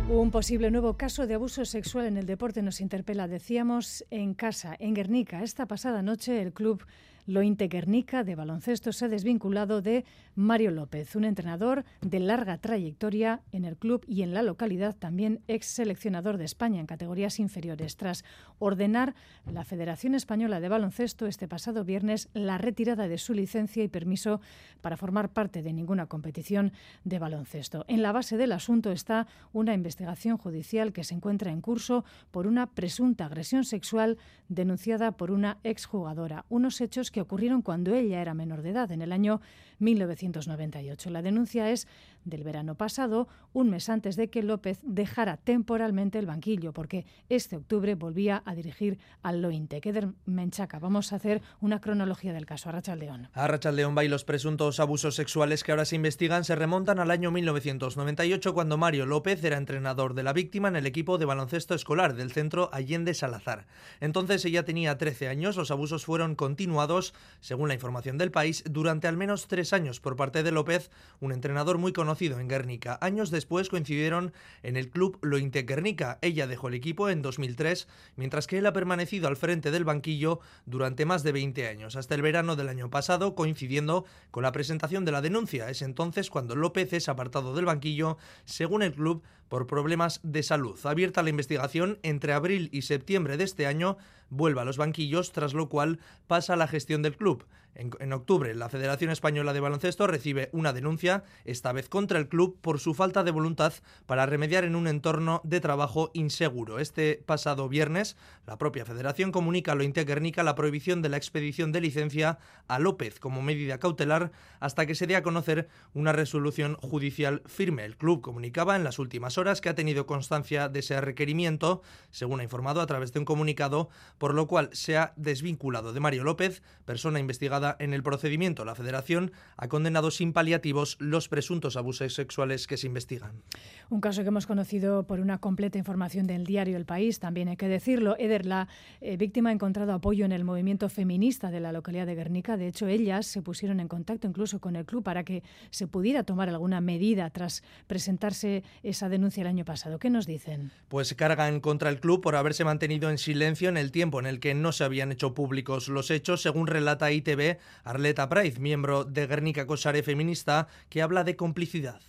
Un 0.09 0.31
posible 0.31 0.71
nuevo 0.71 0.97
caso 0.97 1.27
de 1.27 1.35
abuso 1.35 1.65
sexual 1.65 2.07
en 2.07 2.17
el 2.17 2.25
deporte 2.25 2.63
nos 2.63 2.81
interpela, 2.81 3.27
decíamos, 3.27 4.03
en 4.09 4.33
casa, 4.33 4.75
en 4.79 4.95
Guernica. 4.95 5.43
Esta 5.43 5.67
pasada 5.67 6.01
noche 6.01 6.41
el 6.41 6.51
club 6.51 6.83
Lointe 7.25 7.67
Guernica 7.67 8.23
de 8.23 8.35
baloncesto 8.35 8.91
se 8.91 9.05
ha 9.05 9.07
desvinculado 9.07 9.81
de 9.81 10.05
Mario 10.35 10.71
López, 10.71 11.15
un 11.15 11.25
entrenador 11.25 11.85
de 12.01 12.19
larga 12.19 12.57
trayectoria 12.57 13.41
en 13.51 13.65
el 13.65 13.77
club 13.77 14.03
y 14.07 14.23
en 14.23 14.33
la 14.33 14.41
localidad, 14.41 14.95
también 14.95 15.41
ex 15.47 15.67
seleccionador 15.67 16.37
de 16.37 16.45
España 16.45 16.79
en 16.79 16.87
categorías 16.87 17.39
inferiores, 17.39 17.97
tras 17.97 18.23
ordenar 18.57 19.15
la 19.45 19.63
Federación 19.63 20.15
Española 20.15 20.59
de 20.59 20.69
Baloncesto 20.69 21.27
este 21.27 21.47
pasado 21.47 21.83
viernes 21.83 22.29
la 22.33 22.57
retirada 22.57 23.07
de 23.07 23.17
su 23.17 23.33
licencia 23.33 23.83
y 23.83 23.87
permiso 23.87 24.41
para 24.81 24.97
formar 24.97 25.29
parte 25.29 25.61
de 25.61 25.73
ninguna 25.73 26.07
competición 26.07 26.71
de 27.03 27.19
baloncesto. 27.19 27.85
En 27.87 28.01
la 28.01 28.11
base 28.11 28.37
del 28.37 28.51
asunto 28.51 28.91
está 28.91 29.27
una 29.53 29.73
investigación 29.73 30.37
judicial 30.37 30.93
que 30.93 31.03
se 31.03 31.15
encuentra 31.15 31.51
en 31.51 31.61
curso 31.61 32.05
por 32.31 32.47
una 32.47 32.67
presunta 32.67 33.25
agresión 33.25 33.63
sexual 33.63 34.17
denunciada 34.47 35.11
por 35.11 35.31
una 35.31 35.57
exjugadora, 35.63 36.45
unos 36.49 36.81
hechos 36.81 37.11
que 37.11 37.18
ocurrieron 37.21 37.61
cuando 37.61 37.93
ella 37.93 38.21
era 38.21 38.33
menor 38.33 38.61
de 38.61 38.69
edad, 38.69 38.91
en 38.91 39.01
el 39.01 39.11
año 39.11 39.41
1998. 39.79 41.09
La 41.09 41.21
denuncia 41.21 41.69
es 41.69 41.87
del 42.29 42.43
verano 42.43 42.75
pasado, 42.75 43.27
un 43.53 43.69
mes 43.69 43.89
antes 43.89 44.15
de 44.15 44.29
que 44.29 44.43
López 44.43 44.79
dejara 44.83 45.37
temporalmente 45.37 46.19
el 46.19 46.25
banquillo, 46.25 46.73
porque 46.73 47.05
este 47.29 47.57
octubre 47.57 47.95
volvía 47.95 48.43
a 48.45 48.55
dirigir 48.55 48.99
al 49.23 49.41
Lointe. 49.41 49.81
Keder 49.81 50.09
Menchaca, 50.25 50.79
vamos 50.79 51.11
a 51.11 51.17
hacer 51.17 51.41
una 51.61 51.81
cronología 51.81 52.33
del 52.33 52.45
caso. 52.45 52.69
Arrachaldeón. 52.69 53.29
Arrachaldeón 53.33 53.97
va 53.97 54.03
y 54.03 54.07
los 54.07 54.23
presuntos 54.23 54.79
abusos 54.79 55.15
sexuales 55.15 55.63
que 55.63 55.71
ahora 55.71 55.85
se 55.85 55.95
investigan 55.95 56.43
se 56.43 56.55
remontan 56.55 56.99
al 56.99 57.11
año 57.11 57.31
1998, 57.31 58.53
cuando 58.53 58.77
Mario 58.77 59.05
López 59.05 59.43
era 59.43 59.57
entrenador 59.57 60.13
de 60.13 60.23
la 60.23 60.33
víctima 60.33 60.67
en 60.67 60.75
el 60.75 60.85
equipo 60.85 61.17
de 61.17 61.25
baloncesto 61.25 61.73
escolar 61.73 62.15
del 62.15 62.31
centro 62.31 62.69
Allende 62.73 63.13
Salazar. 63.13 63.65
Entonces 63.99 64.45
ella 64.45 64.65
tenía 64.65 64.97
13 64.97 65.27
años, 65.27 65.57
los 65.57 65.71
abusos 65.71 66.05
fueron 66.05 66.35
continuados, 66.35 67.13
según 67.39 67.67
la 67.67 67.73
información 67.73 68.17
del 68.17 68.31
país, 68.31 68.63
durante 68.69 69.07
al 69.07 69.17
menos 69.17 69.47
tres 69.47 69.73
años 69.73 69.99
por 69.99 70.15
parte 70.15 70.43
de 70.43 70.51
López, 70.51 70.91
un 71.19 71.31
entrenador 71.31 71.77
muy 71.77 71.93
conocido 71.93 72.18
en 72.19 72.47
Guernica. 72.47 72.97
Años 73.01 73.31
después 73.31 73.69
coincidieron 73.69 74.33
en 74.61 74.75
el 74.75 74.89
club 74.89 75.17
Lointe 75.21 75.63
Guernica. 75.63 76.19
Ella 76.21 76.47
dejó 76.47 76.67
el 76.67 76.73
equipo 76.73 77.09
en 77.09 77.21
2003, 77.21 77.87
mientras 78.17 78.45
que 78.45 78.57
él 78.57 78.65
ha 78.65 78.73
permanecido 78.73 79.27
al 79.27 79.37
frente 79.37 79.71
del 79.71 79.85
banquillo 79.85 80.41
durante 80.65 81.05
más 81.05 81.23
de 81.23 81.31
20 81.31 81.67
años, 81.67 81.95
hasta 81.95 82.15
el 82.15 82.21
verano 82.21 82.55
del 82.57 82.69
año 82.69 82.89
pasado, 82.89 83.35
coincidiendo 83.35 84.05
con 84.31 84.43
la 84.43 84.51
presentación 84.51 85.05
de 85.05 85.13
la 85.13 85.21
denuncia. 85.21 85.69
Es 85.69 85.81
entonces 85.81 86.29
cuando 86.29 86.55
López 86.55 86.91
es 86.91 87.07
apartado 87.07 87.55
del 87.55 87.65
banquillo, 87.65 88.17
según 88.43 88.83
el 88.83 88.93
club, 88.93 89.23
por 89.47 89.65
problemas 89.65 90.19
de 90.23 90.43
salud. 90.43 90.79
Abierta 90.83 91.23
la 91.23 91.31
investigación 91.31 91.99
entre 92.03 92.33
abril 92.33 92.69
y 92.71 92.83
septiembre 92.83 93.37
de 93.37 93.45
este 93.45 93.65
año, 93.65 93.97
vuelve 94.29 94.61
a 94.61 94.65
los 94.65 94.77
banquillos, 94.77 95.31
tras 95.31 95.53
lo 95.53 95.69
cual 95.69 95.99
pasa 96.27 96.53
a 96.53 96.57
la 96.57 96.67
gestión 96.67 97.01
del 97.01 97.17
club. 97.17 97.45
En, 97.75 98.13
octubre, 98.13 98.53
la 98.55 98.67
Federación 98.67 99.09
Española 99.11 99.53
de 99.53 99.59
Baloncesto 99.59 100.05
recibe 100.07 100.49
una 100.51 100.73
denuncia, 100.73 101.23
esta 101.45 101.71
vez 101.71 101.87
contra 101.87 102.19
el 102.19 102.27
club, 102.27 102.57
por 102.59 102.79
su 102.79 102.93
falta 102.93 103.23
de 103.23 103.31
voluntad 103.31 103.73
para 104.05 104.25
remediar 104.25 104.65
en 104.65 104.75
un 104.75 104.87
entorno 104.87 105.39
de 105.43 105.61
trabajo 105.61 106.11
inseguro. 106.13 106.79
Este 106.79 107.23
pasado 107.25 107.69
viernes, 107.69 108.17
la 108.45 108.57
propia 108.57 108.85
Federación 108.85 109.31
comunica 109.31 109.71
a 109.71 109.75
lo 109.75 109.83
Guernica 109.89 110.43
la 110.43 110.55
prohibición 110.55 111.01
de 111.01 111.09
la 111.09 111.17
expedición 111.17 111.71
de 111.71 111.81
licencia 111.81 112.39
a 112.67 112.79
López 112.79 113.19
como 113.19 113.41
medida 113.41 113.79
cautelar 113.79 114.31
hasta 114.59 114.85
que 114.85 114.95
se 114.95 115.07
dé 115.07 115.15
a 115.15 115.23
conocer 115.23 115.67
una 115.93 116.11
resolución 116.11 116.75
judicial 116.75 117.41
firme. 117.45 117.85
El 117.85 117.97
club 117.97 118.21
comunicaba 118.21 118.75
en 118.75 118.83
las 118.83 118.99
últimas 118.99 119.37
horas 119.37 119.61
que 119.61 119.69
ha 119.69 119.75
tenido 119.75 120.05
constancia 120.05 120.69
de 120.69 120.79
ese 120.79 120.99
requerimiento, 121.01 121.81
según 122.11 122.39
ha 122.39 122.43
informado 122.43 122.81
a 122.81 122.87
través 122.87 123.13
de 123.13 123.19
un 123.19 123.25
comunicado, 123.25 123.89
por 124.17 124.33
lo 124.33 124.47
cual 124.47 124.69
se 124.73 124.97
ha 124.97 125.13
desvinculado 125.15 125.93
de 125.93 125.99
Mario 125.99 126.23
López, 126.23 126.61
persona 126.85 127.19
investigada 127.19 127.58
en 127.79 127.93
el 127.93 128.03
procedimiento. 128.03 128.65
La 128.65 128.75
Federación 128.75 129.31
ha 129.57 129.67
condenado 129.67 130.11
sin 130.11 130.33
paliativos 130.33 130.97
los 130.99 131.27
presuntos 131.27 131.75
abusos 131.75 132.13
sexuales 132.13 132.67
que 132.67 132.77
se 132.77 132.87
investigan. 132.87 133.41
Un 133.89 134.01
caso 134.01 134.21
que 134.21 134.29
hemos 134.29 134.45
conocido 134.45 135.05
por 135.05 135.19
una 135.19 135.39
completa 135.39 135.77
información 135.77 136.27
del 136.27 136.45
diario 136.45 136.77
El 136.77 136.85
País, 136.85 137.19
también 137.19 137.49
hay 137.49 137.57
que 137.57 137.67
decirlo. 137.67 138.15
Eder, 138.17 138.45
la 138.45 138.67
eh, 139.01 139.17
víctima 139.17 139.49
ha 139.49 139.53
encontrado 139.53 139.93
apoyo 139.93 140.25
en 140.25 140.31
el 140.31 140.43
movimiento 140.43 140.89
feminista 140.89 141.51
de 141.51 141.59
la 141.59 141.71
localidad 141.71 142.05
de 142.05 142.15
Guernica. 142.15 142.57
De 142.57 142.67
hecho, 142.67 142.87
ellas 142.87 143.25
se 143.25 143.41
pusieron 143.41 143.79
en 143.79 143.87
contacto 143.87 144.27
incluso 144.27 144.59
con 144.59 144.75
el 144.75 144.85
club 144.85 145.03
para 145.03 145.23
que 145.23 145.43
se 145.71 145.87
pudiera 145.87 146.23
tomar 146.23 146.49
alguna 146.49 146.81
medida 146.81 147.29
tras 147.29 147.63
presentarse 147.87 148.63
esa 148.83 149.09
denuncia 149.09 149.41
el 149.41 149.47
año 149.47 149.65
pasado. 149.65 149.99
¿Qué 149.99 150.09
nos 150.09 150.25
dicen? 150.25 150.71
Pues 150.87 151.13
cargan 151.15 151.59
contra 151.59 151.89
el 151.89 151.99
club 151.99 152.21
por 152.21 152.35
haberse 152.35 152.63
mantenido 152.63 153.09
en 153.09 153.17
silencio 153.17 153.69
en 153.69 153.77
el 153.77 153.91
tiempo 153.91 154.19
en 154.19 154.25
el 154.25 154.39
que 154.39 154.53
no 154.53 154.71
se 154.71 154.83
habían 154.83 155.11
hecho 155.11 155.33
públicos 155.33 155.87
los 155.87 156.11
hechos, 156.11 156.41
según 156.41 156.67
relata 156.67 157.11
ITV 157.11 157.48
Arleta 157.83 158.27
Praiz, 158.29 158.59
miembro 158.59 159.03
de 159.03 159.27
Guernica 159.27 159.65
Kosare 159.65 160.03
Feminista, 160.03 160.67
que 160.89 161.01
habla 161.01 161.23
de 161.23 161.35
complicidad. 161.35 162.01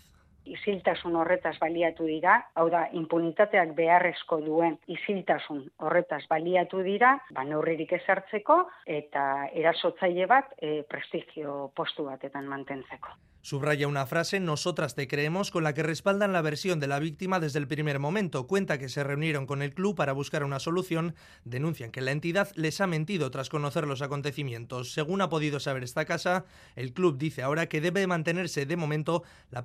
Isiltasun 0.50 1.14
horretaz 1.20 1.54
baliatu 1.61 2.06
dira, 2.09 2.37
hau 2.59 2.66
da, 2.73 2.87
impunitateak 2.97 3.75
beharrezko 3.76 4.40
duen 4.42 4.78
isiltasun 4.88 5.66
horretaz 5.85 6.23
baliatu 6.30 6.80
dira, 6.82 7.12
ba, 7.37 7.44
neurririk 7.44 7.92
ezartzeko 8.00 8.56
eta 8.99 9.25
erasotzaile 9.52 10.26
bat 10.26 10.56
e, 10.59 10.80
prestigio 10.88 11.70
postu 11.76 12.09
batetan 12.09 12.49
mantentzeko. 12.50 13.14
Subraya 13.42 13.88
una 13.88 14.04
frase, 14.04 14.38
nosotras 14.38 14.94
te 14.94 15.09
creemos, 15.09 15.50
con 15.50 15.64
la 15.64 15.73
que 15.73 15.82
respaldan 15.82 16.35
la 16.35 16.42
versión 16.42 16.78
de 16.78 16.87
la 16.87 16.99
víctima 16.99 17.40
desde 17.40 17.59
el 17.59 17.66
primer 17.66 17.99
momento. 17.99 18.47
Cuenta 18.47 18.78
que 18.78 18.90
se 18.90 19.02
reunieron 19.02 19.47
con 19.47 19.62
el 19.62 19.73
club 19.73 19.97
para 19.97 20.12
buscar 20.12 20.44
una 20.44 20.59
solución. 20.59 21.14
Denuncian 21.44 21.90
que 21.90 22.02
la 22.02 22.11
entidad 22.11 22.50
les 22.54 22.82
ha 22.82 22.87
mentido 22.87 23.30
tras 23.30 23.49
conocer 23.49 23.87
los 23.87 24.02
acontecimientos. 24.02 24.92
Según 24.92 25.23
ha 25.23 25.30
podido 25.30 25.59
saber 25.59 25.85
esta 25.85 26.04
casa, 26.04 26.44
el 26.76 26.92
club 26.92 27.16
dice 27.16 27.40
ahora 27.40 27.66
que 27.66 27.80
debe 27.80 28.06
mantenerse 28.06 28.66
de 28.66 28.76
momento 28.76 29.23
la, 29.50 29.62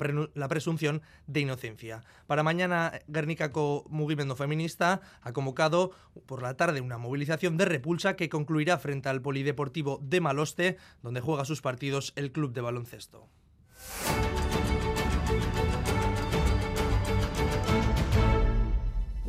presunción 0.47 1.01
de 1.27 1.41
inocencia. 1.41 2.01
Para 2.27 2.43
mañana, 2.43 2.93
Guernicaco 3.07 3.85
Movimiento 3.89 4.37
Feminista 4.37 5.01
ha 5.21 5.33
convocado 5.33 5.91
por 6.25 6.41
la 6.41 6.55
tarde 6.55 6.79
una 6.79 6.97
movilización 6.97 7.57
de 7.57 7.65
repulsa 7.65 8.15
que 8.15 8.29
concluirá 8.29 8.77
frente 8.77 9.09
al 9.09 9.21
Polideportivo 9.21 9.99
de 10.01 10.21
Maloste, 10.21 10.77
donde 11.03 11.19
juega 11.19 11.43
sus 11.43 11.61
partidos 11.61 12.13
el 12.15 12.31
club 12.31 12.53
de 12.53 12.61
baloncesto. 12.61 13.27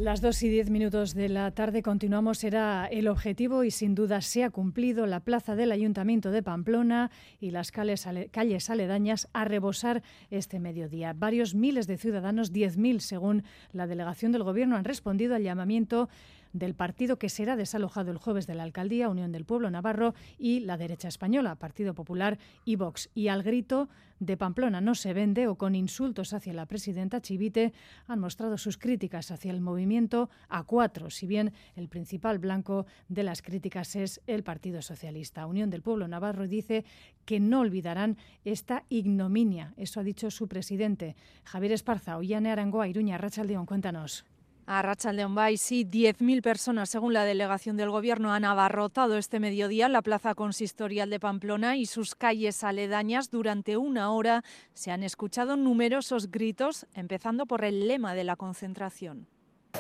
Las 0.07 0.21
dos 0.21 0.41
y 0.45 0.49
diez 0.49 0.71
minutos 0.71 1.15
de 1.15 1.29
la 1.29 1.51
tarde 1.51 1.83
continuamos. 1.83 2.45
Era 2.45 2.87
el 2.87 3.09
objetivo 3.09 3.65
y 3.65 3.73
sin 3.73 3.97
duda 3.97 4.21
se 4.21 4.45
ha 4.45 4.51
cumplido 4.51 5.05
la 5.07 5.19
plaza 5.19 5.57
del 5.57 5.73
Ayuntamiento 5.73 6.31
de 6.31 6.45
Pamplona 6.45 7.11
y 7.41 7.51
las 7.51 7.73
calles, 7.73 8.07
calles 8.31 8.71
aledañas 8.71 9.27
a 9.33 9.47
rebosar 9.47 10.05
este 10.31 10.61
mediodía. 10.61 11.13
Varios 11.13 11.57
miles 11.57 11.87
de 11.89 11.97
ciudadanos, 11.97 12.53
10.000 12.53 13.01
según 13.01 13.43
la 13.73 13.87
delegación 13.87 14.31
del 14.31 14.45
Gobierno, 14.45 14.77
han 14.77 14.85
respondido 14.85 15.35
al 15.35 15.43
llamamiento 15.43 16.09
del 16.57 16.75
partido 16.75 17.19
que 17.19 17.29
será 17.29 17.57
desalojado 17.57 18.11
el 18.11 18.17
jueves 18.17 18.47
de 18.47 18.55
la 18.55 18.63
Alcaldía, 18.63 19.09
Unión 19.09 19.33
del 19.33 19.45
Pueblo 19.45 19.71
Navarro 19.71 20.15
y 20.39 20.61
la 20.61 20.77
derecha 20.77 21.09
española, 21.09 21.55
Partido 21.57 21.95
Popular 21.95 22.39
y 22.65 22.77
Vox. 22.77 23.11
Y 23.15 23.29
al 23.29 23.43
grito 23.43 23.89
de 24.19 24.39
Pamplona 24.39 24.81
no 24.81 24.95
se 24.95 25.13
vende 25.13 25.47
o 25.47 25.57
con 25.57 25.75
insultos 25.75 26.33
hacia 26.33 26.55
la 26.55 26.65
presidenta 26.65 27.21
Chivite 27.21 27.75
han 28.07 28.21
mostrado 28.21 28.57
sus 28.57 28.79
críticas 28.79 29.31
hacia 29.31 29.51
el 29.51 29.61
movimiento 29.61 30.31
a 30.49 30.63
cuatro, 30.63 31.11
si 31.11 31.27
bien 31.27 31.53
el 31.75 31.89
principal 31.89 32.39
blanco 32.39 32.87
de 33.09 33.23
las 33.23 33.43
críticas 33.43 33.95
es 33.95 34.23
el 34.27 34.43
Partido 34.43 34.81
Socialista. 34.81 35.47
Unión 35.47 35.69
del 35.69 35.83
Pueblo 35.83 36.09
Navarro 36.09 36.49
dice 36.49 36.85
que 37.27 37.41
no 37.41 37.61
olvidarán 37.61 38.17
esta 38.45 38.85
ignominia. 38.89 39.75
Eso 39.77 40.01
ha 40.01 40.05
dicho 40.05 40.31
su 40.31 40.49
presidente. 40.49 41.17
Javier 41.45 41.73
Esparza, 41.73 42.17
Ollane 42.17 42.51
Arangoa, 42.51 42.89
Iruña, 42.89 43.19
Rachaldeón, 43.19 43.67
cuéntanos. 43.67 44.25
A 44.69 44.83
Rachaldeón 44.83 45.37
Bay, 45.37 45.59
sí, 45.59 45.85
10.000 45.85 46.43
personas, 46.43 46.91
según 46.91 47.13
la 47.13 47.25
delegación 47.25 47.77
del 47.77 47.91
Gobierno, 47.91 48.33
han 48.33 48.45
abarrotado 48.45 49.17
este 49.17 49.39
mediodía 49.39 49.89
la 49.89 50.03
plaza 50.03 50.35
consistorial 50.35 51.09
de 51.09 51.21
Pamplona 51.21 51.77
y 51.77 51.87
sus 51.87 52.17
calles 52.17 52.65
aledañas. 52.65 53.31
Durante 53.31 53.77
una 53.77 54.11
hora 54.11 54.43
se 54.75 54.91
han 54.91 55.05
escuchado 55.05 55.57
numerosos 55.57 56.33
gritos, 56.33 56.87
empezando 56.95 57.47
por 57.47 57.65
el 57.65 57.87
lema 57.87 58.15
de 58.15 58.25
la 58.25 58.35
concentración. 58.35 59.29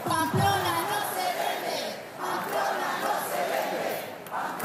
¡Pamplona! 0.04 0.95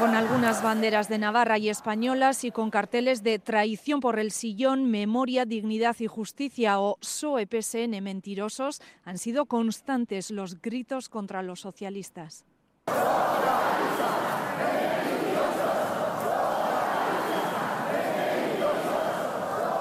Con 0.02 0.16
algunas 0.16 0.64
banderas 0.64 1.08
de 1.08 1.16
Navarra 1.16 1.58
y 1.58 1.68
españolas 1.68 2.42
y 2.42 2.50
con 2.50 2.72
carteles 2.72 3.22
de 3.22 3.38
traición 3.38 4.00
por 4.00 4.18
el 4.18 4.32
sillón, 4.32 4.90
memoria, 4.90 5.44
dignidad 5.44 5.94
y 6.00 6.08
justicia 6.08 6.80
o 6.80 6.98
SOE 7.00 7.46
PSN 7.46 8.02
mentirosos, 8.02 8.82
han 9.04 9.18
sido 9.18 9.46
constantes 9.46 10.32
los 10.32 10.60
gritos 10.60 11.08
contra 11.08 11.44
los 11.44 11.60
socialistas. 11.60 12.44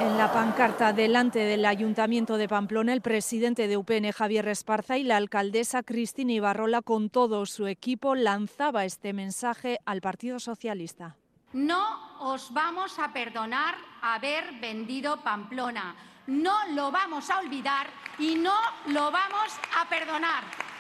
En 0.02 0.18
la 0.18 0.34
pancarta 0.34 0.94
delante 0.94 1.38
del 1.38 1.64
Ayuntamiento 1.64 2.38
de 2.38 2.48
Pamplona, 2.48 2.92
el 2.92 3.02
presidente 3.02 3.68
de 3.68 3.78
UPN, 3.78 4.12
Javier 4.12 4.48
Esparza, 4.48 4.98
y 4.98 5.04
la 5.04 5.16
alcaldesa 5.16 5.84
Cristina 5.84 6.32
Ibarrola, 6.32 6.82
con 6.82 7.12
todo 7.12 7.46
su 7.46 7.68
equipo, 7.68 8.16
lanzaba 8.16 8.84
este 8.84 9.14
mensaje 9.14 9.78
al 9.86 10.02
Partido 10.02 10.40
Socialista. 10.40 11.18
No 11.54 12.18
os 12.20 12.52
vamos 12.52 12.98
a 12.98 13.14
perdonar 13.14 13.76
haber 14.02 14.60
vendido 14.60 15.22
Pamplona. 15.22 15.96
No 16.26 16.56
lo 16.74 16.90
vamos 16.90 17.30
a 17.30 17.38
olvidar 17.38 17.86
y 18.18 18.34
no 18.34 18.56
lo 18.88 19.12
vamos 19.12 19.54
a 19.80 19.88
perdonar. 19.88 20.71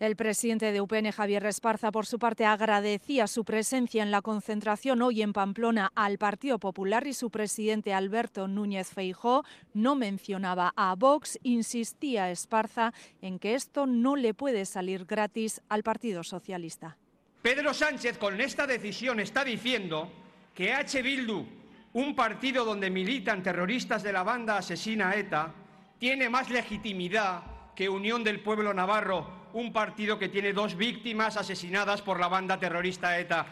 El 0.00 0.16
presidente 0.16 0.72
de 0.72 0.80
UPN, 0.80 1.12
Javier 1.12 1.44
Esparza, 1.44 1.92
por 1.92 2.06
su 2.06 2.18
parte, 2.18 2.46
agradecía 2.46 3.26
su 3.26 3.44
presencia 3.44 4.02
en 4.02 4.10
la 4.10 4.22
concentración 4.22 5.02
hoy 5.02 5.20
en 5.20 5.34
Pamplona 5.34 5.92
al 5.94 6.16
Partido 6.16 6.58
Popular 6.58 7.06
y 7.06 7.12
su 7.12 7.28
presidente 7.28 7.92
Alberto 7.92 8.48
Núñez 8.48 8.88
Feijó 8.94 9.44
no 9.74 9.96
mencionaba 9.96 10.72
a 10.74 10.94
Vox. 10.94 11.38
Insistía 11.42 12.30
Esparza 12.30 12.94
en 13.20 13.38
que 13.38 13.54
esto 13.54 13.84
no 13.84 14.16
le 14.16 14.32
puede 14.32 14.64
salir 14.64 15.04
gratis 15.04 15.60
al 15.68 15.82
Partido 15.82 16.24
Socialista. 16.24 16.96
Pedro 17.42 17.74
Sánchez 17.74 18.16
con 18.16 18.40
esta 18.40 18.66
decisión 18.66 19.20
está 19.20 19.44
diciendo 19.44 20.10
que 20.54 20.72
H. 20.72 21.02
Bildu, 21.02 21.44
un 21.92 22.16
partido 22.16 22.64
donde 22.64 22.88
militan 22.88 23.42
terroristas 23.42 24.02
de 24.02 24.14
la 24.14 24.22
banda 24.22 24.56
asesina 24.56 25.14
ETA, 25.14 25.52
tiene 25.98 26.30
más 26.30 26.48
legitimidad 26.48 27.42
que 27.74 27.90
Unión 27.90 28.24
del 28.24 28.40
Pueblo 28.40 28.72
Navarro 28.72 29.39
un 29.52 29.72
partido 29.72 30.18
que 30.18 30.28
tiene 30.28 30.52
dos 30.52 30.76
víctimas 30.76 31.36
asesinadas 31.36 32.02
por 32.02 32.20
la 32.20 32.28
banda 32.28 32.58
terrorista 32.58 33.18
ETA. 33.18 33.46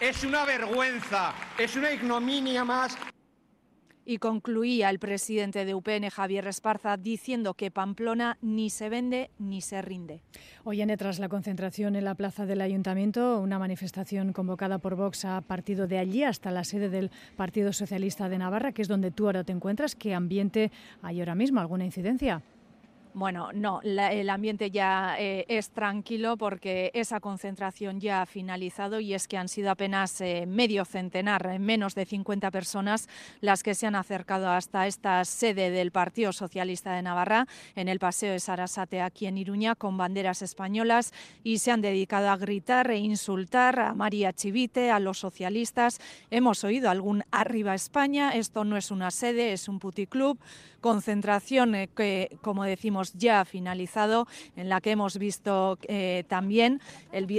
Es 0.00 0.24
una 0.24 0.44
vergüenza, 0.44 1.34
es 1.58 1.76
una 1.76 1.92
ignominia 1.92 2.64
más. 2.64 2.96
Y 4.04 4.18
concluía 4.18 4.90
el 4.90 4.98
presidente 4.98 5.64
de 5.64 5.74
UPN, 5.74 6.10
Javier 6.10 6.48
Esparza, 6.48 6.96
diciendo 6.96 7.54
que 7.54 7.70
Pamplona 7.70 8.36
ni 8.42 8.68
se 8.68 8.88
vende 8.88 9.30
ni 9.38 9.60
se 9.60 9.80
rinde. 9.80 10.22
Hoy, 10.64 10.82
en 10.82 10.96
tras 10.96 11.20
la 11.20 11.28
concentración 11.28 11.94
en 11.94 12.04
la 12.04 12.16
plaza 12.16 12.44
del 12.44 12.62
Ayuntamiento, 12.62 13.38
una 13.38 13.60
manifestación 13.60 14.32
convocada 14.32 14.78
por 14.78 14.96
Vox 14.96 15.24
ha 15.24 15.40
partido 15.42 15.86
de 15.86 15.98
allí 15.98 16.24
hasta 16.24 16.50
la 16.50 16.64
sede 16.64 16.88
del 16.88 17.12
Partido 17.36 17.72
Socialista 17.72 18.28
de 18.28 18.38
Navarra, 18.38 18.72
que 18.72 18.82
es 18.82 18.88
donde 18.88 19.12
tú 19.12 19.26
ahora 19.26 19.44
te 19.44 19.52
encuentras. 19.52 19.94
¿Qué 19.94 20.14
ambiente 20.14 20.72
hay 21.00 21.20
ahora 21.20 21.36
mismo? 21.36 21.60
¿Alguna 21.60 21.84
incidencia? 21.84 22.42
Bueno, 23.14 23.50
no, 23.52 23.82
el 23.82 24.30
ambiente 24.30 24.70
ya 24.70 25.16
eh, 25.18 25.44
es 25.48 25.68
tranquilo 25.70 26.38
porque 26.38 26.90
esa 26.94 27.20
concentración 27.20 28.00
ya 28.00 28.22
ha 28.22 28.26
finalizado 28.26 29.00
y 29.00 29.12
es 29.12 29.28
que 29.28 29.36
han 29.36 29.48
sido 29.48 29.70
apenas 29.70 30.18
eh, 30.22 30.46
medio 30.46 30.86
centenar, 30.86 31.46
eh, 31.46 31.58
menos 31.58 31.94
de 31.94 32.06
50 32.06 32.50
personas 32.50 33.10
las 33.42 33.62
que 33.62 33.74
se 33.74 33.86
han 33.86 33.96
acercado 33.96 34.48
hasta 34.48 34.86
esta 34.86 35.22
sede 35.26 35.70
del 35.70 35.90
Partido 35.90 36.32
Socialista 36.32 36.94
de 36.94 37.02
Navarra 37.02 37.46
en 37.74 37.88
el 37.88 37.98
Paseo 37.98 38.32
de 38.32 38.40
Sarasate 38.40 39.02
aquí 39.02 39.26
en 39.26 39.36
Iruña 39.36 39.74
con 39.74 39.98
banderas 39.98 40.40
españolas 40.40 41.12
y 41.44 41.58
se 41.58 41.70
han 41.70 41.82
dedicado 41.82 42.30
a 42.30 42.38
gritar 42.38 42.90
e 42.90 42.96
insultar 42.96 43.78
a 43.78 43.92
María 43.92 44.32
Chivite, 44.32 44.90
a 44.90 44.98
los 44.98 45.18
socialistas. 45.18 46.00
Hemos 46.30 46.64
oído 46.64 46.88
algún 46.88 47.24
arriba 47.30 47.74
España, 47.74 48.30
esto 48.30 48.64
no 48.64 48.78
es 48.78 48.90
una 48.90 49.10
sede, 49.10 49.52
es 49.52 49.68
un 49.68 49.80
puticlub 49.80 50.38
concentración 50.82 51.88
que, 51.94 52.36
como 52.42 52.64
decimos, 52.64 53.01
ya 53.12 53.40
ha 53.40 53.44
finalizado, 53.44 54.28
en 54.56 54.68
la 54.68 54.80
que 54.80 54.92
hemos 54.92 55.18
visto 55.18 55.78
eh, 55.88 56.24
también 56.28 56.80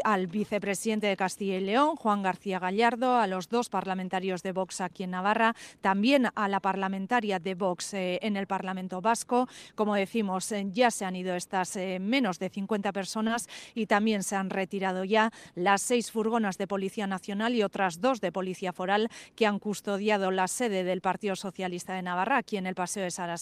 al 0.03 0.27
vicepresidente 0.27 1.07
de 1.07 1.15
Castilla 1.15 1.57
y 1.57 1.61
León, 1.61 1.95
Juan 1.95 2.21
García 2.21 2.59
Gallardo, 2.59 3.17
a 3.17 3.27
los 3.27 3.47
dos 3.49 3.69
parlamentarios 3.69 4.43
de 4.43 4.51
Vox 4.51 4.81
aquí 4.81 5.03
en 5.03 5.11
Navarra, 5.11 5.55
también 5.81 6.27
a 6.35 6.47
la 6.47 6.59
parlamentaria 6.59 7.39
de 7.39 7.55
Vox 7.55 7.93
eh, 7.93 8.19
en 8.21 8.35
el 8.35 8.47
Parlamento 8.47 8.99
Vasco. 8.99 9.47
Como 9.75 9.95
decimos, 9.95 10.53
ya 10.71 10.91
se 10.91 11.05
han 11.05 11.15
ido 11.15 11.35
estas 11.35 11.77
menos 11.99 12.39
de 12.39 12.49
50 12.49 12.91
personas 12.91 13.47
y 13.73 13.85
también 13.85 14.23
se 14.23 14.35
han 14.35 14.49
retirado 14.49 15.03
ya 15.03 15.31
las 15.55 15.81
seis 15.81 16.11
furgonas 16.11 16.57
de 16.57 16.67
Policía 16.67 17.07
Nacional 17.07 17.55
y 17.55 17.63
otras 17.63 18.01
dos 18.01 18.19
de 18.19 18.31
Policía 18.31 18.73
Foral 18.73 19.09
que 19.35 19.45
han 19.45 19.59
custodiado 19.59 20.31
la 20.31 20.47
sede 20.47 20.83
del 20.83 21.01
Partido 21.01 21.35
Socialista 21.35 21.93
de 21.93 22.01
Navarra 22.01 22.37
aquí 22.37 22.57
en 22.57 22.67
el 22.67 22.75
Paseo 22.75 23.03
de 23.03 23.11
Sara 23.11 23.37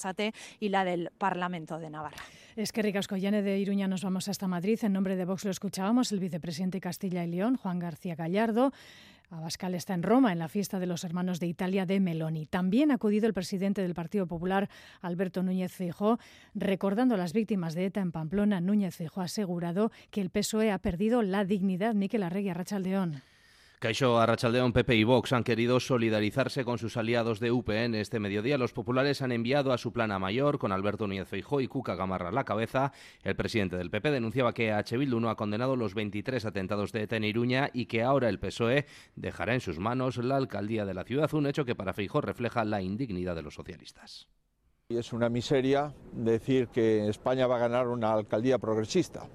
y 0.60 0.70
la 0.70 0.84
del 0.84 1.12
Parlamento 1.18 1.80
de 1.80 1.90
Navarra. 1.90 2.11
Es 2.56 2.72
que 2.74 2.82
Ricasco 2.82 3.16
de 3.16 3.60
Iruña 3.60 3.88
nos 3.88 4.04
vamos 4.04 4.28
hasta 4.28 4.48
Madrid. 4.48 4.80
En 4.84 4.94
nombre 4.94 5.16
de 5.16 5.26
Vox 5.26 5.46
lo 5.46 5.52
escuchábamos 5.52 6.12
el 6.12 6.20
vicepresidente 6.20 6.82
Castilla 6.82 7.24
y 7.24 7.28
León, 7.28 7.56
Juan 7.56 7.80
García 7.80 8.16
Gallardo. 8.16 8.74
Abascal 9.30 9.76
está 9.76 9.94
en 9.94 10.04
Roma 10.04 10.34
en 10.34 10.40
la 10.40 10.50
fiesta 10.50 10.78
de 10.78 10.86
los 10.86 11.06
hermanos 11.06 11.40
de 11.40 11.48
Italia 11.48 11.86
de 11.86 12.02
Meloni. 12.02 12.46
También 12.46 12.92
ha 12.92 12.96
acudido 12.96 13.28
el 13.28 13.34
presidente 13.34 13.82
del 13.82 13.94
Partido 13.94 14.28
Popular, 14.28 14.70
Alberto 15.00 15.42
Núñez 15.42 15.72
Feijóo, 15.72 16.20
recordando 16.54 17.16
a 17.16 17.18
las 17.18 17.32
víctimas 17.32 17.74
de 17.74 17.86
ETA 17.86 18.02
en 18.02 18.12
Pamplona. 18.12 18.60
Núñez 18.60 18.94
Feijóo 18.94 19.22
ha 19.22 19.26
asegurado 19.26 19.92
que 20.10 20.20
el 20.20 20.30
PSOE 20.30 20.72
ha 20.72 20.80
perdido 20.80 21.22
la 21.22 21.46
dignidad. 21.46 21.96
Miquel 21.96 22.24
Arregui, 22.24 22.50
Arrachaldeón. 22.50 23.22
Caixo 23.82 24.20
Arrachaldeón, 24.20 24.74
Pepe 24.74 24.96
y 24.96 25.04
Vox 25.04 25.34
han 25.34 25.44
querido 25.44 25.80
solidarizarse 25.80 26.64
con 26.64 26.78
sus 26.78 26.98
aliados 26.98 27.40
de 27.40 27.52
UPN 27.52 27.96
este 27.96 28.20
mediodía. 28.20 28.60
Los 28.60 28.74
populares 28.74 29.24
han 29.24 29.32
enviado 29.32 29.74
a 29.74 29.80
su 29.80 29.92
plana 29.92 30.20
mayor, 30.20 30.60
con 30.60 30.72
Alberto 30.72 31.08
Núñez 31.08 31.28
Feijó 31.28 31.62
y 31.62 31.68
Cuca 31.68 31.96
Gamarra 31.96 32.30
a 32.30 32.32
la 32.32 32.44
cabeza. 32.44 32.94
El 33.24 33.36
presidente 33.36 33.78
del 33.78 33.90
PP 33.90 34.12
denunciaba 34.12 34.54
que 34.54 34.72
H. 34.72 34.96
Bildu 34.96 35.20
no 35.20 35.32
ha 35.32 35.36
condenado 35.36 35.76
los 35.76 35.96
23 35.96 36.46
atentados 36.46 36.92
de 36.92 37.02
ETA 37.02 37.16
en 37.16 37.24
Iruña 37.24 37.72
y 37.74 37.88
que 37.88 38.04
ahora 38.04 38.30
el 38.30 38.38
PSOE 38.38 38.86
dejará 39.16 39.56
en 39.56 39.62
sus 39.62 39.80
manos 39.80 40.18
la 40.18 40.38
alcaldía 40.38 40.86
de 40.86 40.94
la 40.94 41.04
ciudad, 41.04 41.34
un 41.34 41.48
hecho 41.48 41.66
que 41.66 41.74
para 41.74 41.94
Feijó 41.94 42.22
refleja 42.22 42.64
la 42.64 42.84
indignidad 42.84 43.34
de 43.34 43.42
los 43.42 43.56
socialistas. 43.56 44.28
Es 44.90 45.12
una 45.12 45.28
miseria 45.28 45.92
decir 46.12 46.68
que 46.68 47.08
España 47.08 47.48
va 47.48 47.56
a 47.56 47.60
ganar 47.60 47.88
una 47.88 48.14
alcaldía 48.14 48.60
progresista. 48.60 49.28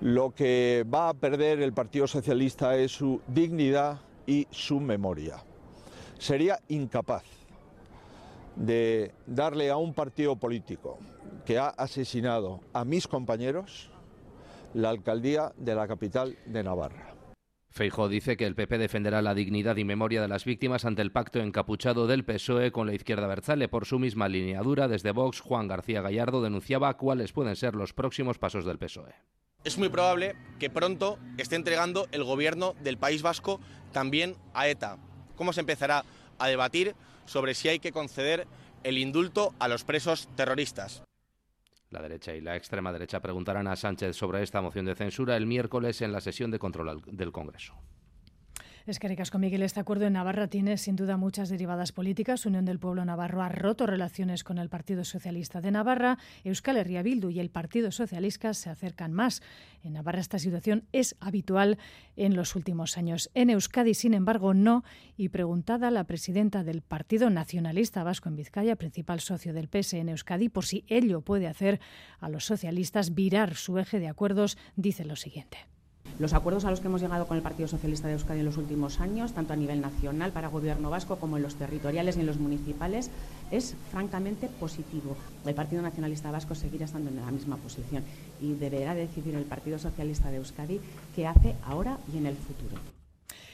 Lo 0.00 0.30
que 0.30 0.86
va 0.92 1.10
a 1.10 1.14
perder 1.14 1.60
el 1.60 1.74
Partido 1.74 2.06
Socialista 2.06 2.74
es 2.74 2.90
su 2.90 3.20
dignidad 3.26 4.00
y 4.26 4.46
su 4.50 4.80
memoria. 4.80 5.44
Sería 6.18 6.58
incapaz 6.68 7.24
de 8.56 9.12
darle 9.26 9.68
a 9.68 9.76
un 9.76 9.92
partido 9.92 10.36
político 10.36 10.98
que 11.44 11.58
ha 11.58 11.68
asesinado 11.68 12.60
a 12.72 12.86
mis 12.86 13.06
compañeros 13.06 13.90
la 14.72 14.88
alcaldía 14.88 15.52
de 15.58 15.74
la 15.74 15.86
capital 15.86 16.38
de 16.46 16.62
Navarra. 16.62 17.14
Feijóo 17.68 18.08
dice 18.08 18.38
que 18.38 18.46
el 18.46 18.54
PP 18.54 18.78
defenderá 18.78 19.20
la 19.20 19.34
dignidad 19.34 19.76
y 19.76 19.84
memoria 19.84 20.22
de 20.22 20.28
las 20.28 20.46
víctimas 20.46 20.86
ante 20.86 21.02
el 21.02 21.12
pacto 21.12 21.40
encapuchado 21.40 22.06
del 22.06 22.24
PSOE 22.24 22.72
con 22.72 22.86
la 22.86 22.94
izquierda 22.94 23.26
Berzale. 23.26 23.68
Por 23.68 23.84
su 23.84 23.98
misma 23.98 24.28
lineadura, 24.28 24.88
desde 24.88 25.12
Vox, 25.12 25.40
Juan 25.40 25.68
García 25.68 26.00
Gallardo 26.00 26.40
denunciaba 26.40 26.96
cuáles 26.96 27.32
pueden 27.32 27.54
ser 27.54 27.74
los 27.74 27.92
próximos 27.92 28.38
pasos 28.38 28.64
del 28.64 28.78
PSOE 28.78 29.14
es 29.64 29.78
muy 29.78 29.88
probable 29.88 30.34
que 30.58 30.70
pronto 30.70 31.18
esté 31.38 31.56
entregando 31.56 32.08
el 32.12 32.24
gobierno 32.24 32.74
del 32.82 32.98
País 32.98 33.22
Vasco 33.22 33.60
también 33.92 34.36
a 34.54 34.68
ETA. 34.68 34.98
¿Cómo 35.36 35.52
se 35.52 35.60
empezará 35.60 36.04
a 36.38 36.48
debatir 36.48 36.94
sobre 37.26 37.54
si 37.54 37.68
hay 37.68 37.78
que 37.78 37.92
conceder 37.92 38.46
el 38.82 38.98
indulto 38.98 39.54
a 39.58 39.68
los 39.68 39.84
presos 39.84 40.28
terroristas? 40.36 41.02
La 41.90 42.00
derecha 42.00 42.34
y 42.34 42.40
la 42.40 42.56
extrema 42.56 42.92
derecha 42.92 43.20
preguntarán 43.20 43.66
a 43.66 43.76
Sánchez 43.76 44.16
sobre 44.16 44.42
esta 44.42 44.60
moción 44.60 44.86
de 44.86 44.94
censura 44.94 45.36
el 45.36 45.46
miércoles 45.46 46.00
en 46.02 46.12
la 46.12 46.20
sesión 46.20 46.50
de 46.50 46.58
control 46.58 47.02
del 47.06 47.32
Congreso. 47.32 47.74
Es 48.90 48.98
que 48.98 49.16
con 49.30 49.40
Miguel, 49.40 49.62
este 49.62 49.78
acuerdo 49.78 50.06
en 50.06 50.14
Navarra 50.14 50.48
tiene 50.48 50.76
sin 50.76 50.96
duda 50.96 51.16
muchas 51.16 51.48
derivadas 51.48 51.92
políticas. 51.92 52.44
Unión 52.44 52.64
del 52.64 52.80
Pueblo 52.80 53.04
Navarro 53.04 53.40
ha 53.40 53.48
roto 53.48 53.86
relaciones 53.86 54.42
con 54.42 54.58
el 54.58 54.68
Partido 54.68 55.04
Socialista 55.04 55.60
de 55.60 55.70
Navarra. 55.70 56.18
Euskal 56.42 56.76
Herria 56.76 57.04
Bildu 57.04 57.30
y 57.30 57.38
el 57.38 57.50
Partido 57.50 57.92
Socialista 57.92 58.52
se 58.52 58.68
acercan 58.68 59.12
más. 59.12 59.42
En 59.84 59.92
Navarra 59.92 60.18
esta 60.18 60.40
situación 60.40 60.88
es 60.90 61.14
habitual 61.20 61.78
en 62.16 62.34
los 62.34 62.56
últimos 62.56 62.98
años. 62.98 63.30
En 63.34 63.50
Euskadi, 63.50 63.94
sin 63.94 64.12
embargo, 64.12 64.54
no. 64.54 64.82
Y 65.16 65.28
preguntada 65.28 65.92
la 65.92 66.02
presidenta 66.02 66.64
del 66.64 66.82
Partido 66.82 67.30
Nacionalista 67.30 68.02
Vasco 68.02 68.28
en 68.28 68.34
Vizcaya, 68.34 68.74
principal 68.74 69.20
socio 69.20 69.52
del 69.52 69.68
PS 69.68 69.92
en 69.92 70.08
Euskadi, 70.08 70.48
por 70.48 70.64
si 70.64 70.84
ello 70.88 71.20
puede 71.20 71.46
hacer 71.46 71.78
a 72.18 72.28
los 72.28 72.44
socialistas 72.44 73.14
virar 73.14 73.54
su 73.54 73.78
eje 73.78 74.00
de 74.00 74.08
acuerdos, 74.08 74.58
dice 74.74 75.04
lo 75.04 75.14
siguiente. 75.14 75.58
Los 76.18 76.34
acuerdos 76.34 76.64
a 76.64 76.70
los 76.70 76.80
que 76.80 76.88
hemos 76.88 77.00
llegado 77.00 77.26
con 77.26 77.36
el 77.36 77.42
Partido 77.42 77.68
Socialista 77.68 78.08
de 78.08 78.14
Euskadi 78.14 78.40
en 78.40 78.44
los 78.44 78.58
últimos 78.58 79.00
años, 79.00 79.32
tanto 79.32 79.52
a 79.52 79.56
nivel 79.56 79.80
nacional 79.80 80.32
para 80.32 80.48
Gobierno 80.48 80.90
vasco 80.90 81.16
como 81.16 81.36
en 81.36 81.42
los 81.42 81.54
territoriales 81.54 82.16
y 82.16 82.20
en 82.20 82.26
los 82.26 82.38
municipales, 82.38 83.10
es 83.50 83.74
francamente 83.90 84.48
positivo. 84.48 85.16
El 85.46 85.54
Partido 85.54 85.82
Nacionalista 85.82 86.30
Vasco 86.30 86.54
seguirá 86.54 86.84
estando 86.84 87.10
en 87.10 87.16
la 87.16 87.30
misma 87.30 87.56
posición 87.56 88.04
y 88.40 88.52
deberá 88.52 88.94
decidir 88.94 89.34
el 89.34 89.44
Partido 89.44 89.78
Socialista 89.78 90.30
de 90.30 90.36
Euskadi 90.36 90.80
qué 91.16 91.26
hace 91.26 91.56
ahora 91.64 91.98
y 92.12 92.18
en 92.18 92.26
el 92.26 92.36
futuro. 92.36 92.99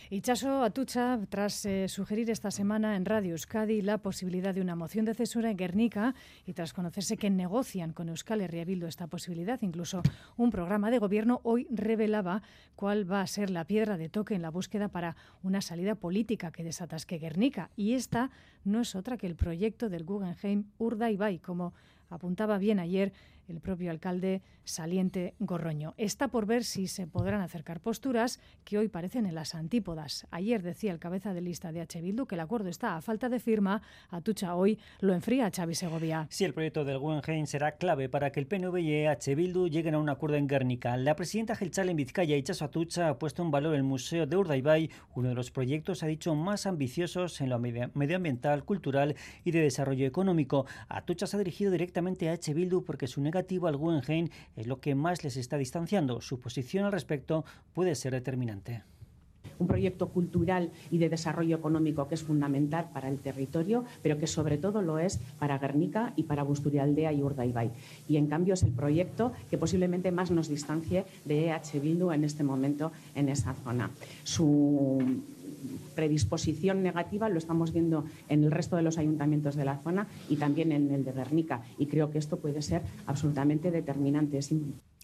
Ichaso 0.08 0.62
Atucha, 0.62 1.18
tras 1.28 1.66
eh, 1.66 1.88
sugerir 1.88 2.30
esta 2.30 2.52
semana 2.52 2.94
en 2.94 3.04
Radio 3.04 3.32
Euskadi 3.32 3.82
la 3.82 3.98
posibilidad 3.98 4.54
de 4.54 4.60
una 4.60 4.76
moción 4.76 5.04
de 5.04 5.14
censura 5.14 5.50
en 5.50 5.56
Guernica 5.56 6.14
y 6.46 6.52
tras 6.52 6.72
conocerse 6.72 7.16
que 7.16 7.28
negocian 7.28 7.92
con 7.92 8.08
Euskal 8.08 8.40
Herria 8.40 8.64
esta 8.86 9.08
posibilidad, 9.08 9.60
incluso 9.62 10.02
un 10.36 10.50
programa 10.50 10.92
de 10.92 11.00
gobierno, 11.00 11.40
hoy 11.42 11.66
revelaba 11.70 12.42
cuál 12.76 13.10
va 13.10 13.20
a 13.20 13.26
ser 13.26 13.50
la 13.50 13.64
piedra 13.64 13.96
de 13.96 14.08
toque 14.08 14.36
en 14.36 14.42
la 14.42 14.50
búsqueda 14.50 14.86
para 14.86 15.16
una 15.42 15.60
salida 15.60 15.96
política 15.96 16.52
que 16.52 16.62
desatasque 16.62 17.18
Guernica. 17.18 17.70
Y 17.74 17.94
esta 17.94 18.30
no 18.62 18.82
es 18.82 18.94
otra 18.94 19.16
que 19.16 19.26
el 19.26 19.34
proyecto 19.34 19.88
del 19.88 20.04
Guggenheim 20.04 20.66
Urdaibai, 20.78 21.40
como 21.40 21.74
apuntaba 22.10 22.58
bien 22.58 22.78
ayer 22.78 23.12
el 23.48 23.60
propio 23.60 23.90
alcalde 23.90 24.42
saliente 24.64 25.34
Gorroño. 25.38 25.94
Está 25.96 26.28
por 26.28 26.46
ver 26.46 26.64
si 26.64 26.86
se 26.86 27.06
podrán 27.06 27.40
acercar 27.40 27.80
posturas 27.80 28.40
que 28.64 28.78
hoy 28.78 28.88
parecen 28.88 29.26
en 29.26 29.34
las 29.34 29.54
antípodas. 29.54 30.26
Ayer 30.30 30.62
decía 30.62 30.92
el 30.92 30.98
cabeza 30.98 31.34
de 31.34 31.40
lista 31.40 31.72
de 31.72 31.80
H. 31.80 32.00
Bildu 32.00 32.26
que 32.26 32.34
el 32.34 32.40
acuerdo 32.40 32.68
está 32.68 32.96
a 32.96 33.02
falta 33.02 33.28
de 33.28 33.38
firma. 33.38 33.82
Atucha 34.10 34.54
hoy 34.54 34.78
lo 35.00 35.14
enfría 35.14 35.46
a 35.46 35.50
Xavi 35.50 35.74
Segovia. 35.74 36.26
Sí, 36.30 36.44
el 36.44 36.54
proyecto 36.54 36.84
del 36.84 36.98
Guggenheim 36.98 37.46
será 37.46 37.72
clave 37.72 38.08
para 38.08 38.30
que 38.32 38.40
el 38.40 38.46
PNV 38.46 38.78
y 38.78 39.06
H. 39.06 39.34
Bildu 39.34 39.68
lleguen 39.68 39.94
a 39.94 39.98
un 39.98 40.08
acuerdo 40.08 40.36
en 40.36 40.46
Guernica. 40.46 40.96
La 40.96 41.16
presidenta 41.16 41.54
Gelchal 41.54 41.88
en 41.88 41.96
Vizcaya, 41.96 42.36
Ichaso 42.36 42.64
Atucha, 42.64 43.08
ha 43.08 43.18
puesto 43.18 43.42
en 43.42 43.50
valor 43.50 43.74
el 43.74 43.82
Museo 43.82 44.26
de 44.26 44.36
Urdaibai, 44.36 44.90
uno 45.14 45.28
de 45.28 45.34
los 45.34 45.50
proyectos, 45.50 46.02
ha 46.02 46.06
dicho, 46.06 46.34
más 46.34 46.66
ambiciosos 46.66 47.40
en 47.40 47.50
lo 47.50 47.58
medioambiental, 47.58 48.64
cultural 48.64 49.14
y 49.44 49.50
de 49.50 49.60
desarrollo 49.60 50.06
económico. 50.06 50.66
Atucha 50.88 51.26
se 51.26 51.36
ha 51.36 51.38
dirigido 51.38 51.70
directamente 51.70 52.28
a 52.28 52.32
H. 52.32 52.52
Bildu 52.54 52.84
porque 52.84 53.06
su 53.06 53.20
negativo 53.36 53.66
al 53.66 53.76
Guggenheim 53.76 54.28
es 54.56 54.66
lo 54.66 54.80
que 54.80 54.94
más 54.94 55.22
les 55.22 55.36
está 55.36 55.58
distanciando. 55.58 56.22
Su 56.22 56.40
posición 56.40 56.86
al 56.86 56.92
respecto 56.92 57.44
puede 57.74 57.94
ser 57.94 58.12
determinante 58.14 58.82
un 59.58 59.66
proyecto 59.66 60.08
cultural 60.08 60.70
y 60.90 60.98
de 60.98 61.08
desarrollo 61.08 61.56
económico 61.56 62.08
que 62.08 62.14
es 62.14 62.22
fundamental 62.22 62.90
para 62.92 63.08
el 63.08 63.18
territorio, 63.18 63.84
pero 64.02 64.18
que 64.18 64.26
sobre 64.26 64.58
todo 64.58 64.82
lo 64.82 64.98
es 64.98 65.18
para 65.38 65.56
Guernica 65.56 66.12
y 66.16 66.24
para 66.24 66.42
Busturialdea 66.42 67.12
y 67.12 67.22
Urdaibai. 67.22 67.70
Y 68.08 68.16
en 68.18 68.26
cambio 68.26 68.52
es 68.52 68.64
el 68.64 68.72
proyecto 68.72 69.32
que 69.48 69.56
posiblemente 69.56 70.12
más 70.12 70.30
nos 70.30 70.48
distancie 70.48 71.06
de 71.24 71.46
EH 71.46 71.80
Bildu 71.80 72.10
en 72.10 72.24
este 72.24 72.44
momento 72.44 72.92
en 73.14 73.30
esa 73.30 73.54
zona. 73.54 73.90
Su 74.24 75.22
predisposición 75.94 76.82
negativa 76.82 77.28
lo 77.28 77.38
estamos 77.38 77.72
viendo 77.72 78.04
en 78.28 78.44
el 78.44 78.50
resto 78.50 78.76
de 78.76 78.82
los 78.82 78.98
ayuntamientos 78.98 79.56
de 79.56 79.64
la 79.64 79.78
zona 79.78 80.06
y 80.28 80.36
también 80.36 80.72
en 80.72 80.92
el 80.92 81.04
de 81.04 81.12
Guernica. 81.12 81.62
Y 81.78 81.86
creo 81.86 82.10
que 82.10 82.18
esto 82.18 82.38
puede 82.38 82.62
ser 82.62 82.82
absolutamente 83.06 83.70
determinante. 83.70 84.40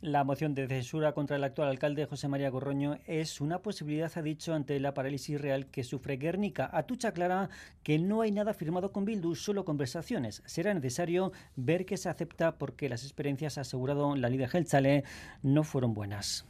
La 0.03 0.25
moción 0.25 0.55
de 0.55 0.67
censura 0.67 1.12
contra 1.12 1.37
el 1.37 1.45
actual 1.45 1.69
alcalde 1.69 2.07
José 2.07 2.27
María 2.27 2.51
Gorroño 2.51 2.99
es 3.07 3.41
una 3.41 3.61
posibilidad, 3.61 4.11
ha 4.17 4.23
dicho, 4.23 4.53
ante 4.53 4.81
la 4.81 4.95
parálisis 4.95 5.41
real 5.41 5.67
que 5.67 5.85
sufre 5.85 6.17
Guernica. 6.17 6.69
Atucha 6.73 7.09
aclara 7.09 7.51
que 7.85 8.01
no 8.01 8.21
hay 8.21 8.33
nada 8.33 8.53
firmado 8.53 8.91
con 8.91 9.05
Bildu, 9.05 9.37
solo 9.37 9.65
conversaciones. 9.65 10.43
Será 10.45 10.75
necesario 10.75 11.31
ver 11.55 11.87
qué 11.87 11.97
se 11.97 12.09
acepta 12.09 12.57
porque 12.59 12.88
las 12.88 13.05
experiencias, 13.05 13.59
ha 13.59 13.61
asegurado 13.61 14.17
la 14.17 14.29
líder 14.29 14.49
Gelchale, 14.49 15.05
no 15.43 15.62
fueron 15.62 15.95
buenas. 15.95 16.47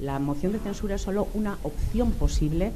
La 0.00 0.18
moción 0.18 0.52
de 0.52 0.58
censura 0.58 0.96
es 0.96 1.02
solo 1.02 1.28
una 1.34 1.58
opción 1.62 2.10
posible, 2.12 2.72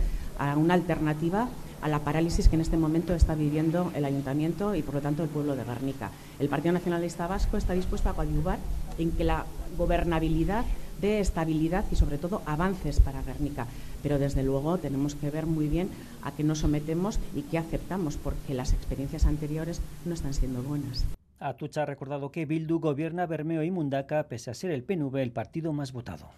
una 0.57 0.75
alternativa 0.75 1.49
a 1.85 1.88
la 1.88 2.01
parálisis 2.01 2.49
que 2.49 2.57
en 2.57 2.62
este 2.62 2.79
momento 2.79 3.14
está 3.14 3.35
viviendo 3.35 3.92
el 3.94 4.07
Ayuntamiento 4.07 4.75
y, 4.75 4.83
por 4.83 4.94
lo 4.94 5.01
tanto, 5.03 5.23
el 5.23 5.29
pueblo 5.29 5.55
de 5.55 5.64
Guernica. 5.64 6.11
El 6.38 6.49
Partido 6.49 6.73
Nacionalista 6.73 7.27
Vasco 7.27 7.59
está 7.59 7.75
dispuesto 7.75 8.09
a 8.09 8.14
coadyuvar 8.14 8.59
en 8.99 9.12
que 9.12 9.25
la 9.25 9.44
gobernabilidad 9.77 10.64
dé 11.01 11.20
estabilidad 11.20 11.85
y, 11.90 11.97
sobre 11.97 12.16
todo, 12.16 12.40
avances 12.47 13.01
para 13.01 13.23
Guernica. 13.23 13.66
Pero, 14.03 14.18
desde 14.18 14.42
luego, 14.42 14.79
tenemos 14.79 15.14
que 15.14 15.31
ver 15.31 15.44
muy 15.44 15.68
bien 15.68 15.90
a 16.23 16.33
qué 16.33 16.42
nos 16.42 16.61
sometemos 16.61 17.20
y 17.35 17.42
qué 17.42 17.59
aceptamos, 17.59 18.16
porque 18.16 18.55
las 18.55 18.73
experiencias 18.73 19.27
anteriores 19.27 19.83
no 20.07 20.14
están 20.14 20.33
siendo 20.33 20.62
buenas. 20.62 21.05
Atucha 21.38 21.83
ha 21.83 21.87
recordado 21.87 22.31
que 22.31 22.47
Bildu 22.47 22.79
gobierna 22.79 23.27
Bermeo 23.27 23.62
y 23.62 23.70
Mundaca, 23.70 24.23
pese 24.23 24.51
a 24.51 24.55
ser 24.55 24.70
el 24.70 24.85
PNV 24.85 25.16
el 25.16 25.33
partido 25.33 25.75
más 25.75 25.92
votado. 25.92 26.31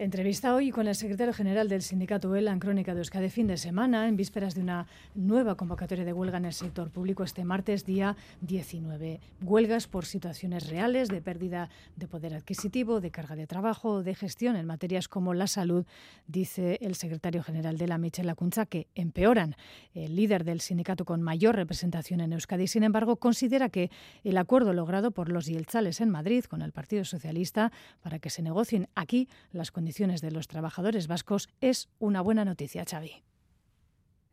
Entrevista 0.00 0.54
hoy 0.54 0.70
con 0.70 0.88
el 0.88 0.94
secretario 0.94 1.34
general 1.34 1.68
del 1.68 1.82
sindicato 1.82 2.34
ELA 2.34 2.52
en 2.52 2.58
Crónica 2.58 2.94
de 2.94 3.00
Euskadi 3.00 3.28
fin 3.28 3.46
de 3.46 3.58
semana, 3.58 4.08
en 4.08 4.16
vísperas 4.16 4.54
de 4.54 4.62
una 4.62 4.86
nueva 5.14 5.56
convocatoria 5.56 6.06
de 6.06 6.14
huelga 6.14 6.38
en 6.38 6.46
el 6.46 6.54
sector 6.54 6.88
público 6.88 7.22
este 7.22 7.44
martes, 7.44 7.84
día 7.84 8.16
19. 8.40 9.20
Huelgas 9.42 9.88
por 9.88 10.06
situaciones 10.06 10.70
reales 10.70 11.10
de 11.10 11.20
pérdida 11.20 11.68
de 11.96 12.08
poder 12.08 12.32
adquisitivo, 12.32 13.02
de 13.02 13.10
carga 13.10 13.36
de 13.36 13.46
trabajo, 13.46 14.02
de 14.02 14.14
gestión 14.14 14.56
en 14.56 14.64
materias 14.64 15.06
como 15.06 15.34
la 15.34 15.46
salud, 15.46 15.84
dice 16.26 16.78
el 16.80 16.94
secretario 16.94 17.42
general 17.42 17.76
de 17.76 17.86
la 17.86 17.98
Michel 17.98 18.30
Acuncha, 18.30 18.64
que 18.64 18.86
empeoran. 18.94 19.54
El 19.92 20.16
líder 20.16 20.44
del 20.44 20.62
sindicato 20.62 21.04
con 21.04 21.20
mayor 21.20 21.56
representación 21.56 22.22
en 22.22 22.32
Euskadi, 22.32 22.68
sin 22.68 22.84
embargo, 22.84 23.16
considera 23.16 23.68
que 23.68 23.90
el 24.24 24.38
acuerdo 24.38 24.72
logrado 24.72 25.10
por 25.10 25.28
los 25.28 25.44
Yelchales 25.44 26.00
en 26.00 26.08
Madrid 26.08 26.44
con 26.44 26.62
el 26.62 26.72
Partido 26.72 27.04
Socialista 27.04 27.70
para 28.00 28.18
que 28.18 28.30
se 28.30 28.40
negocien 28.40 28.88
aquí 28.94 29.28
las 29.52 29.70
condiciones 29.70 29.89
de 29.98 30.30
los 30.30 30.46
trabajadores 30.46 31.08
vascos 31.08 31.48
es 31.60 31.88
una 31.98 32.20
buena 32.20 32.44
noticia, 32.44 32.84
Xavi. 32.84 33.24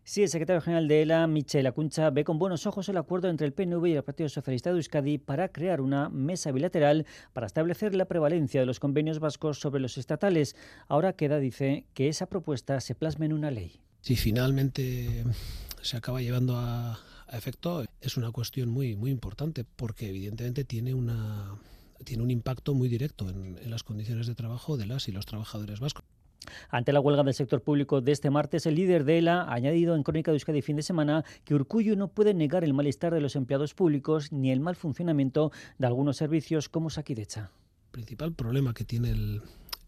Sí, 0.03 0.21
el 0.21 0.29
secretario 0.29 0.61
general 0.61 0.87
de 0.87 1.01
ELA, 1.01 1.27
Michel 1.27 1.65
Acuncha, 1.65 2.09
ve 2.11 2.23
con 2.23 2.39
buenos 2.39 2.65
ojos 2.65 2.87
el 2.87 2.97
acuerdo 2.97 3.27
entre 3.27 3.47
el 3.47 3.53
PNV 3.53 3.87
y 3.87 3.93
el 3.93 4.03
Partido 4.03 4.29
Socialista 4.29 4.69
de 4.69 4.77
Euskadi 4.77 5.17
para 5.17 5.51
crear 5.51 5.81
una 5.81 6.09
mesa 6.09 6.51
bilateral 6.51 7.05
para 7.33 7.47
establecer 7.47 7.95
la 7.95 8.05
prevalencia 8.05 8.61
de 8.61 8.65
los 8.65 8.79
convenios 8.79 9.19
vascos 9.19 9.59
sobre 9.59 9.81
los 9.81 9.97
estatales. 9.97 10.55
Ahora 10.87 11.13
queda, 11.13 11.39
dice, 11.39 11.87
que 11.93 12.07
esa 12.07 12.27
propuesta 12.27 12.79
se 12.79 12.95
plasme 12.95 13.25
en 13.25 13.33
una 13.33 13.51
ley. 13.51 13.81
Si 14.01 14.15
finalmente 14.15 15.25
se 15.81 15.97
acaba 15.97 16.21
llevando 16.21 16.55
a, 16.55 16.99
a 17.27 17.37
efecto, 17.37 17.83
es 17.99 18.15
una 18.15 18.31
cuestión 18.31 18.69
muy, 18.69 18.95
muy 18.95 19.11
importante 19.11 19.65
porque 19.65 20.07
evidentemente 20.09 20.63
tiene 20.63 20.93
una 20.93 21.59
tiene 22.03 22.23
un 22.23 22.31
impacto 22.31 22.73
muy 22.73 22.89
directo 22.89 23.29
en, 23.29 23.57
en 23.57 23.71
las 23.71 23.83
condiciones 23.83 24.27
de 24.27 24.35
trabajo 24.35 24.77
de 24.77 24.85
las 24.85 25.07
y 25.07 25.11
los 25.11 25.25
trabajadores 25.25 25.79
vascos. 25.79 26.03
Ante 26.69 26.93
la 26.93 26.99
huelga 26.99 27.23
del 27.23 27.33
sector 27.33 27.61
público 27.61 28.01
de 28.01 28.11
este 28.11 28.29
martes, 28.29 28.65
el 28.65 28.75
líder 28.75 29.03
de 29.03 29.17
ELA 29.17 29.41
ha 29.41 29.53
añadido 29.53 29.95
en 29.95 30.03
Crónica 30.03 30.31
de 30.31 30.35
Euskadi 30.35 30.61
fin 30.61 30.75
de 30.75 30.83
semana 30.83 31.25
que 31.43 31.55
Urcuyo 31.55 31.95
no 31.95 32.09
puede 32.09 32.33
negar 32.33 32.63
el 32.63 32.73
malestar 32.73 33.13
de 33.13 33.21
los 33.21 33.35
empleados 33.35 33.73
públicos 33.73 34.31
ni 34.31 34.51
el 34.51 34.59
mal 34.59 34.75
funcionamiento 34.75 35.51
de 35.77 35.87
algunos 35.87 36.17
servicios 36.17 36.69
como 36.69 36.89
Saquidecha. 36.89 37.51
El 37.87 37.91
principal 37.91 38.33
problema 38.33 38.73
que 38.73 38.85
tiene 38.85 39.11
el, 39.11 39.41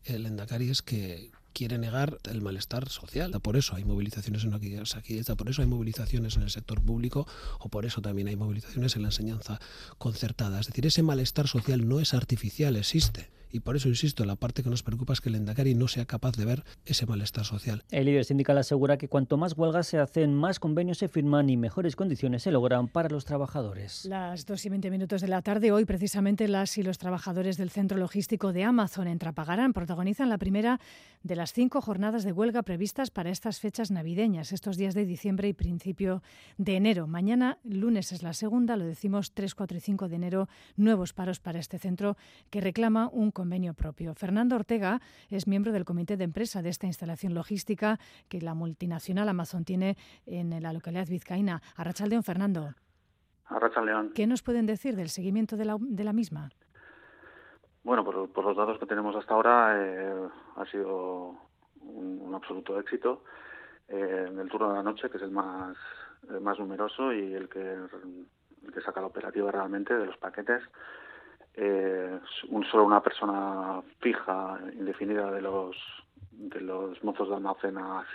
el 0.06 0.26
Endacari 0.26 0.70
es 0.70 0.82
que 0.82 1.32
quiere 1.54 1.78
negar 1.78 2.18
el 2.24 2.42
malestar 2.42 2.90
social. 2.90 3.32
Por 3.42 3.58
eso 3.58 3.76
hay 3.76 3.84
movilizaciones 3.84 4.44
en 4.44 4.86
Saquidecha, 4.86 5.36
por 5.36 5.50
eso 5.50 5.62
hay 5.62 5.68
movilizaciones 5.68 6.36
en 6.38 6.44
el 6.44 6.50
sector 6.50 6.82
público 6.82 7.28
o 7.60 7.70
por 7.70 7.86
eso 7.86 8.02
también 8.02 8.28
hay 8.28 8.36
movilizaciones 8.36 8.96
en 8.96 9.04
la 9.04 9.10
enseñanza 9.10 9.60
concertada. 9.98 10.60
Es 10.60 10.68
decir, 10.68 10.86
ese 10.86 11.04
malestar 11.04 11.48
social 11.48 11.88
no 11.88 12.00
es 12.00 12.14
artificial, 12.14 12.76
existe 12.76 13.30
y 13.52 13.62
por 13.62 13.76
eso 13.76 13.90
insisto, 13.90 14.26
la 14.26 14.36
parte 14.36 14.64
que 14.64 14.70
nos 14.70 14.84
preocupa 14.84 15.14
es 15.14 15.22
que 15.22 15.30
el 15.30 15.36
Endacari 15.36 15.76
no 15.76 15.88
sea 15.88 16.06
capaz 16.06 16.36
de 16.38 16.46
ver 16.46 16.64
ese 16.86 17.06
malestar 17.06 17.46
social. 17.46 17.84
El 17.92 18.06
líder 18.06 18.26
sindical 18.26 18.58
asegura 18.58 18.98
que 18.98 19.08
cuanto 19.08 19.38
más 19.38 19.58
huelgas 19.58 19.88
se 19.88 19.98
hacen, 19.98 20.34
más 20.34 20.60
convenios 20.60 21.00
se 21.00 21.08
firman 21.08 21.50
y 21.50 21.58
mejores 21.58 21.96
condiciones 21.96 22.44
se 22.44 22.52
logran 22.52 22.88
para 22.88 23.10
los 23.10 23.26
trabajadores. 23.26 24.06
Las 24.06 24.46
2 24.46 24.66
y 24.66 24.70
20 24.70 24.92
minutos 24.92 25.22
de 25.22 25.28
la 25.28 25.42
tarde, 25.42 25.72
hoy 25.72 25.86
precisamente 25.86 26.48
las 26.48 26.78
y 26.78 26.84
los 26.84 26.98
trabajadores 26.98 27.58
del 27.58 27.70
centro 27.70 27.98
logístico 27.98 28.54
de 28.54 28.64
Amazon 28.64 29.08
en 29.08 29.20
Trapagarán 29.20 29.74
protagonizan 29.74 30.30
la 30.30 30.38
primera 30.38 30.80
de 31.24 31.36
las 31.36 31.54
cinco 31.54 31.82
jornadas 31.82 32.24
de 32.24 32.32
huelga 32.32 32.64
previstas 32.64 33.10
para 33.12 33.30
estas 33.30 33.60
fechas 33.60 33.92
navideñas, 33.92 34.52
estos 34.52 34.78
días 34.78 34.94
de 34.94 35.06
diciembre 35.06 35.48
y 35.48 35.54
principio 35.54 36.22
de 36.58 36.76
enero. 36.76 37.08
Mañana, 37.08 37.58
lunes, 37.64 38.12
es 38.12 38.24
la 38.24 38.34
segunda, 38.34 38.78
lo 38.78 38.86
decimos 38.86 39.34
3, 39.34 39.56
4 39.56 39.78
y 39.78 39.82
5 39.82 40.10
de 40.10 40.16
enero, 40.16 40.50
nuevos 40.78 41.14
paros 41.14 41.40
para 41.40 41.60
este 41.60 41.80
centro 41.80 42.18
que 42.50 42.62
reclama 42.62 43.10
un 43.12 43.32
convenio 43.40 43.74
propio. 43.74 44.14
Fernando 44.16 44.58
Ortega 44.58 45.00
es 45.30 45.48
miembro 45.48 45.72
del 45.72 45.86
comité 45.86 46.18
de 46.18 46.26
empresa 46.26 46.62
de 46.62 46.68
esta 46.68 46.88
instalación 46.88 47.34
logística 47.34 47.98
que 48.28 48.42
la 48.42 48.54
multinacional 48.54 49.30
Amazon 49.30 49.64
tiene 49.64 49.96
en 50.26 50.62
la 50.62 50.74
localidad 50.74 51.08
vizcaína. 51.08 51.62
Arrachaldeón, 51.78 52.24
Fernando. 52.24 52.74
Arrachaldeón. 53.46 54.12
¿Qué 54.14 54.28
nos 54.28 54.44
pueden 54.44 54.66
decir 54.66 54.98
del 54.98 55.08
seguimiento 55.08 55.56
de 55.56 55.64
la, 55.64 55.78
de 55.80 56.04
la 56.04 56.12
misma? 56.12 56.50
Bueno, 57.82 58.04
por, 58.04 58.30
por, 58.34 58.44
los 58.44 58.58
datos 58.58 58.78
que 58.78 58.86
tenemos 58.86 59.16
hasta 59.16 59.34
ahora, 59.34 59.74
eh, 59.78 60.28
ha 60.58 60.66
sido 60.66 61.38
un, 61.80 62.20
un 62.22 62.36
absoluto 62.36 62.78
éxito. 62.78 63.24
Eh, 63.88 64.26
en 64.28 64.38
el 64.38 64.50
turno 64.50 64.68
de 64.70 64.76
la 64.76 64.84
noche, 64.84 65.10
que 65.10 65.16
es 65.16 65.24
el 65.24 65.32
más, 65.32 65.78
el 66.30 66.42
más 66.42 66.60
numeroso 66.60 67.14
y 67.14 67.34
el 67.34 67.48
que, 67.48 67.62
el 67.62 68.74
que 68.74 68.82
saca 68.82 69.00
la 69.00 69.08
operativa 69.08 69.50
realmente 69.50 69.94
de 69.96 70.08
los 70.08 70.18
paquetes, 70.18 70.62
eh, 71.62 72.20
un 72.48 72.64
solo 72.66 72.86
una 72.86 73.04
persona 73.04 73.82
fija, 74.00 74.60
indefinida 74.74 75.30
de 75.30 75.42
los 75.42 75.76
de 76.32 76.62
los 76.62 77.04
mozos 77.04 77.28
de 77.28 77.36
almacén 77.36 77.78
ha, 77.78 78.06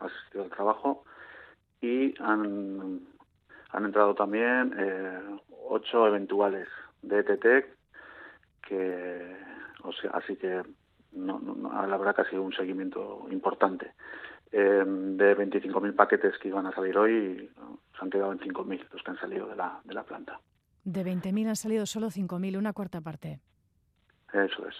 asistido 0.00 0.44
al 0.44 0.50
trabajo. 0.50 1.04
Y 1.82 2.14
han, 2.22 3.00
han 3.70 3.84
entrado 3.84 4.14
también 4.14 4.74
eh, 4.78 5.20
ocho 5.68 6.06
eventuales 6.06 6.66
de 7.02 7.18
ETT 7.18 7.66
que 8.62 9.36
o 9.82 9.92
sea 9.92 10.12
así 10.12 10.36
que 10.36 10.62
no, 11.12 11.38
no, 11.38 11.86
la 11.86 11.96
verdad 11.98 12.16
que 12.16 12.22
ha 12.22 12.30
sido 12.30 12.42
un 12.42 12.54
seguimiento 12.54 13.26
importante. 13.30 13.92
Eh, 14.50 14.84
de 14.86 15.36
25.000 15.36 15.94
paquetes 15.94 16.38
que 16.38 16.48
iban 16.48 16.66
a 16.66 16.72
salir 16.72 16.96
hoy 16.96 17.50
se 17.98 17.98
han 18.00 18.10
quedado 18.10 18.32
en 18.32 18.38
5.000 18.38 18.86
los 18.92 19.02
que 19.02 19.10
han 19.10 19.18
salido 19.18 19.46
de 19.48 19.56
la, 19.56 19.80
de 19.84 19.92
la 19.92 20.04
planta 20.04 20.40
de 20.86 21.04
20.000 21.04 21.48
han 21.48 21.56
salido 21.56 21.84
solo 21.84 22.10
5.000, 22.10 22.56
una 22.56 22.72
cuarta 22.72 23.00
parte. 23.00 23.40
Eso 24.32 24.66
es. 24.68 24.76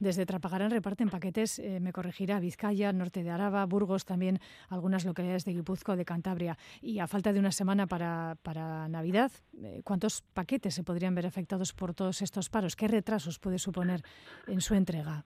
Desde 0.00 0.26
Trapagarán 0.26 0.70
reparten 0.70 1.08
paquetes, 1.08 1.58
eh, 1.58 1.80
me 1.80 1.92
corregirá, 1.92 2.40
Vizcaya, 2.40 2.92
norte 2.92 3.22
de 3.22 3.30
Araba, 3.30 3.64
Burgos, 3.64 4.04
también 4.04 4.38
algunas 4.68 5.04
localidades 5.04 5.44
de 5.44 5.52
Guipúzcoa 5.52 5.96
de 5.96 6.04
Cantabria. 6.04 6.56
Y 6.80 6.98
a 6.98 7.06
falta 7.06 7.32
de 7.32 7.40
una 7.40 7.52
semana 7.52 7.86
para, 7.86 8.36
para 8.42 8.88
Navidad, 8.88 9.30
eh, 9.62 9.82
¿cuántos 9.84 10.22
paquetes 10.22 10.74
se 10.74 10.84
podrían 10.84 11.14
ver 11.14 11.26
afectados 11.26 11.72
por 11.72 11.94
todos 11.94 12.22
estos 12.22 12.50
paros? 12.50 12.76
¿Qué 12.76 12.86
retrasos 12.86 13.38
puede 13.38 13.58
suponer 13.58 14.02
en 14.46 14.60
su 14.60 14.74
entrega? 14.74 15.24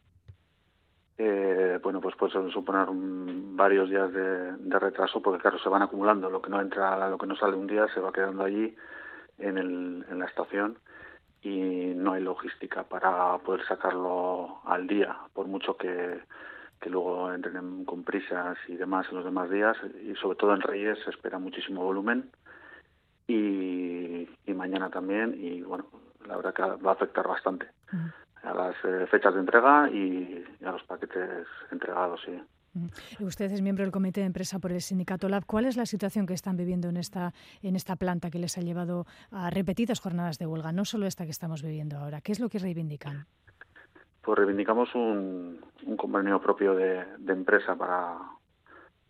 Eh, 1.19 1.79
bueno, 1.83 2.01
pues 2.01 2.15
puede 2.17 2.51
suponer 2.53 2.87
varios 2.91 3.91
días 3.91 4.13
de, 4.13 4.57
de, 4.57 4.79
retraso 4.79 5.21
porque, 5.21 5.41
claro, 5.41 5.59
se 5.59 5.69
van 5.69 5.83
acumulando. 5.83 6.31
Lo 6.31 6.41
que 6.41 6.51
no 6.51 6.61
entra, 6.61 7.09
lo 7.09 7.19
que 7.19 7.27
no 7.27 7.37
sale 7.37 7.57
un 7.57 7.67
día 7.67 7.87
se 7.93 8.01
va 8.01 8.13
quedando 8.13 8.45
allí 8.45 8.75
en, 9.39 9.59
el, 9.59 10.05
en 10.11 10.19
la 10.19 10.27
estación 10.27 10.79
y 11.43 11.93
no 11.97 12.13
hay 12.13 12.23
logística 12.23 12.85
para 12.85 13.37
poder 13.39 13.67
sacarlo 13.67 14.61
al 14.65 14.87
día, 14.87 15.17
por 15.33 15.47
mucho 15.47 15.77
que, 15.77 16.21
que 16.81 16.91
luego 16.91 17.33
entren 17.33 17.85
con 17.85 18.05
prisas 18.05 18.57
y 18.69 18.77
demás 18.77 19.07
en 19.11 19.17
los 19.17 19.25
demás 19.25 19.51
días, 19.51 19.77
y 20.05 20.15
sobre 20.17 20.37
todo 20.37 20.55
en 20.55 20.61
Reyes 20.61 20.99
se 21.05 21.11
espera 21.11 21.39
muchísimo 21.39 21.83
volumen 21.83 22.31
y, 23.27 24.29
y 24.47 24.55
mañana 24.55 24.91
también, 24.91 25.35
y 25.37 25.63
bueno, 25.63 25.87
la 26.27 26.37
verdad 26.37 26.55
que 26.55 26.63
va 26.63 26.91
a 26.91 26.95
afectar 26.95 27.27
bastante 27.27 27.67
mm. 27.91 28.47
a 28.47 28.55
las 28.55 28.77
eh, 28.85 29.07
fechas 29.11 29.35
de 29.35 29.41
entrega 29.41 29.89
y, 29.91 30.45
y, 30.61 30.65
a 30.65 30.73
los 30.73 30.83
paquetes 30.85 31.47
entregados, 31.71 32.21
sí. 32.25 32.41
Usted 33.21 33.53
es 33.53 33.61
miembro 33.61 33.85
del 33.85 33.93
comité 33.93 34.21
de 34.21 34.27
empresa 34.27 34.59
por 34.59 34.73
el 34.73 34.81
sindicato 34.81 35.29
Lab. 35.29 35.45
¿Cuál 35.45 35.67
es 35.67 35.77
la 35.77 35.85
situación 35.85 36.27
que 36.27 36.33
están 36.33 36.57
viviendo 36.57 36.89
en 36.89 36.97
esta, 36.97 37.35
en 37.63 37.77
esta 37.77 37.97
planta 37.97 38.31
que 38.31 38.39
les 38.39 38.57
ha 38.57 38.63
llevado 38.63 39.07
a 39.31 39.51
repetidas 39.51 40.01
jornadas 40.01 40.39
de 40.39 40.47
huelga, 40.47 40.73
no 40.73 40.85
solo 40.85 41.07
esta 41.07 41.25
que 41.25 41.31
estamos 41.31 41.63
viviendo 41.63 41.99
ahora? 41.99 42.21
¿Qué 42.23 42.33
es 42.33 42.41
lo 42.41 42.49
que 42.49 42.59
reivindican? 42.59 43.27
Pues 44.23 44.39
reivindicamos 44.39 44.95
un, 44.95 45.61
convenio 45.99 46.41
propio 46.41 46.75
de, 46.75 47.05
empresa 47.29 47.75
para, 47.77 48.19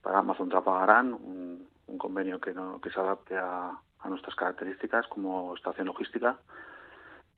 para 0.02 0.18
Amazon 0.18 0.48
Trapagarán, 0.48 1.12
un, 1.12 1.68
convenio 1.98 2.40
que, 2.40 2.54
no, 2.54 2.80
que 2.80 2.90
se 2.90 2.98
adapte 2.98 3.36
a, 3.36 3.78
nuestras 4.08 4.34
características 4.34 5.06
como 5.06 5.54
estación 5.54 5.86
logística, 5.86 6.36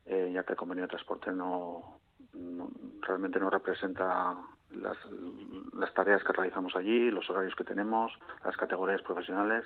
eh, 0.06 0.30
ya 0.32 0.44
que 0.44 0.52
el 0.52 0.56
convenio 0.56 0.84
de 0.84 0.88
transporte 0.88 1.30
no 1.30 1.98
realmente 3.02 3.38
no 3.38 3.50
representa 3.50 4.34
las, 4.76 5.94
tareas 5.94 6.22
que 6.24 6.32
realizamos 6.32 6.74
allí, 6.76 7.10
los 7.10 7.28
horarios 7.30 7.54
que 7.54 7.64
tenemos, 7.64 8.12
las 8.44 8.56
categorías 8.56 9.02
profesionales 9.02 9.64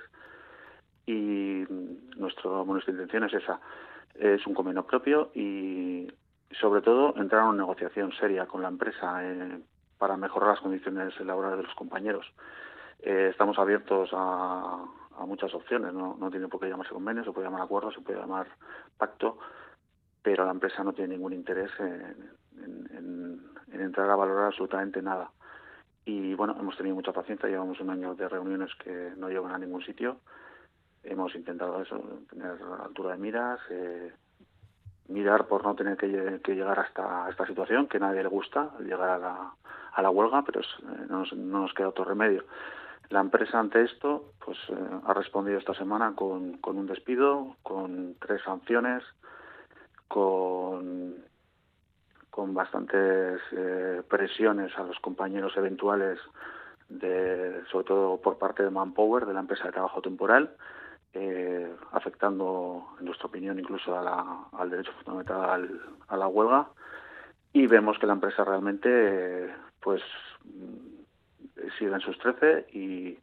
y 1.07 1.65
nuestro, 2.17 2.65
nuestra 2.65 2.93
intención 2.93 3.25
es 3.25 3.35
esa, 3.35 3.61
es 4.15 4.47
un 4.47 4.55
convenio 4.55 4.85
propio 4.85 5.31
y 5.35 6.09
sobre 6.51 6.83
todo 6.83 7.15
entrar 7.17 7.43
en 7.43 7.49
una 7.49 7.59
negociación 7.59 8.13
seria 8.13 8.47
con 8.47 8.63
la 8.63 8.69
empresa 8.69 9.21
eh, 9.23 9.61
para 9.99 10.17
mejorar 10.17 10.51
las 10.51 10.61
condiciones 10.61 11.19
laborales 11.21 11.59
de 11.59 11.65
los 11.65 11.75
compañeros. 11.75 12.27
Eh, 13.01 13.29
estamos 13.31 13.59
abiertos 13.59 14.11
a, 14.13 14.85
muchas 15.27 15.53
opciones, 15.53 15.93
¿no? 15.93 16.17
no 16.19 16.31
tiene 16.31 16.47
por 16.47 16.61
qué 16.61 16.69
llamarse 16.69 16.95
convenio, 16.95 17.25
se 17.25 17.33
puede 17.33 17.49
llamar 17.49 17.63
acuerdo, 17.63 17.91
se 17.91 18.01
puede 18.01 18.21
llamar 18.21 18.47
pacto, 18.97 19.39
pero 20.23 20.45
la 20.45 20.53
empresa 20.53 20.85
no 20.85 20.93
tiene 20.93 21.15
ningún 21.15 21.33
interés 21.33 21.73
en, 21.81 23.43
en 23.73 23.81
entrar 23.81 24.09
a 24.11 24.17
valorar 24.17 24.47
absolutamente 24.47 25.03
nada. 25.03 25.31
Y 26.05 26.35
bueno, 26.35 26.57
hemos 26.59 26.77
tenido 26.77 26.97
mucha 26.97 27.13
paciencia, 27.13 27.49
llevamos 27.49 27.81
un 27.81 27.91
año 27.91 28.15
de 28.15 28.29
reuniones 28.29 28.75
que 28.77 29.13
no 29.17 29.29
llevan 29.29 29.53
a 29.53 29.59
ningún 29.59 29.83
sitio. 29.83 30.19
Hemos 31.03 31.35
intentado 31.35 31.83
eso, 31.83 32.03
tener 32.31 32.57
altura 32.83 33.13
de 33.13 33.19
miras, 33.19 33.61
eh, 33.71 34.13
mirar 35.09 35.47
por 35.47 35.65
no 35.65 35.75
tener 35.75 35.97
que, 35.97 36.09
llegar 36.55 36.79
hasta 36.79 37.29
esta 37.29 37.47
situación, 37.47 37.89
que 37.89 37.99
a 37.99 38.01
nadie 38.01 38.23
le 38.23 38.29
gusta 38.29 38.71
llegar 38.81 39.11
a 39.11 39.19
la, 39.19 39.53
a 39.93 40.03
la 40.03 40.11
huelga, 40.11 40.43
pero 40.47 40.61
es, 40.61 40.67
eh, 40.67 41.07
no, 41.09 41.21
nos, 41.21 41.33
no, 41.35 41.61
nos, 41.61 41.75
queda 41.75 41.89
otro 41.89 42.05
remedio. 42.05 42.45
La 43.11 43.21
empresa 43.21 43.59
ante 43.59 43.85
esto 43.85 44.33
pues 44.45 44.59
eh, 44.69 44.75
ha 45.05 45.13
respondido 45.15 45.59
esta 45.59 45.75
semana 45.75 46.15
con, 46.15 46.59
con 46.59 46.79
un 46.79 46.87
despido, 46.87 47.57
con 47.63 48.17
tres 48.19 48.43
sanciones, 48.43 49.03
con 50.09 51.17
con 52.39 52.55
bastantes 52.55 53.41
eh, 53.51 54.01
presiones 54.09 54.71
a 54.79 54.85
los 54.85 54.97
compañeros 55.01 55.57
eventuales, 55.57 56.21
sobre 57.69 57.85
todo 57.85 58.21
por 58.21 58.39
parte 58.39 58.63
de 58.63 58.71
Manpower, 58.71 59.27
de 59.27 59.35
la 59.35 59.41
empresa 59.41 59.65
de 59.65 59.73
trabajo 59.73 60.01
temporal, 60.01 60.55
eh, 61.15 61.69
afectando, 61.91 62.91
en 63.01 63.07
nuestra 63.07 63.27
opinión, 63.27 63.59
incluso 63.59 63.93
al 63.93 64.71
derecho 64.71 64.93
fundamental 65.03 65.51
al, 65.51 65.81
a 66.07 66.17
la 66.17 66.29
huelga. 66.29 66.69
Y 67.53 67.67
vemos 67.67 67.99
que 67.99 68.07
la 68.07 68.13
empresa 68.13 68.45
realmente, 68.45 69.53
pues, 69.81 70.01
sigue 71.77 71.93
en 71.93 72.01
sus 72.01 72.17
13 72.21 72.69
y 72.73 73.19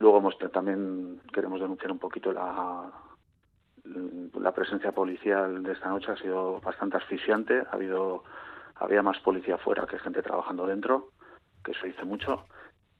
luego 0.00 0.18
hemos, 0.18 0.36
también 0.50 1.20
queremos 1.32 1.60
denunciar 1.60 1.92
un 1.92 2.00
poquito 2.00 2.32
la, 2.32 2.90
la 3.84 4.52
presencia 4.52 4.92
policial 4.92 5.62
de 5.62 5.72
esta 5.72 5.88
noche 5.88 6.12
ha 6.12 6.16
sido 6.16 6.60
bastante 6.60 6.96
asfixiante. 6.96 7.60
Ha 7.60 7.74
habido, 7.74 8.24
había 8.76 9.02
más 9.02 9.18
policía 9.20 9.58
fuera 9.58 9.86
que 9.86 9.98
gente 9.98 10.22
trabajando 10.22 10.66
dentro, 10.66 11.10
que 11.62 11.72
eso 11.72 11.86
dice 11.86 12.04
mucho. 12.04 12.46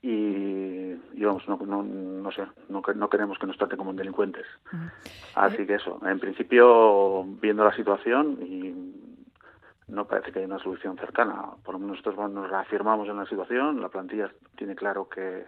y, 0.03 0.93
y 1.15 1.25
vamos, 1.25 1.49
no, 1.49 1.57
no, 1.65 1.83
no 1.83 2.31
sé, 2.31 2.43
no, 2.69 2.83
no 2.95 3.09
queremos 3.09 3.39
que 3.39 3.47
nos 3.47 3.57
traten 3.57 3.79
como 3.79 3.95
delincuentes. 3.95 4.45
Así 5.35 5.67
que 5.67 5.77
eso, 5.77 5.99
en 6.07 6.21
principio, 6.21 7.25
viendo 7.41 7.65
la 7.65 7.75
situación 7.75 8.39
y 8.43 8.75
no 9.89 10.07
parece 10.07 10.31
que 10.31 10.41
haya 10.41 10.49
una 10.49 10.59
solución 10.63 10.99
cercana. 10.99 11.53
Por 11.65 11.75
lo 11.75 11.79
menos 11.79 11.97
nosotros 12.05 12.31
nos 12.31 12.51
reafirmamos 12.51 13.09
en 13.09 13.17
la 13.17 13.25
situación, 13.25 13.81
la 13.81 13.89
plantilla 13.89 14.31
tiene 14.57 14.75
claro 14.75 15.09
que, 15.09 15.47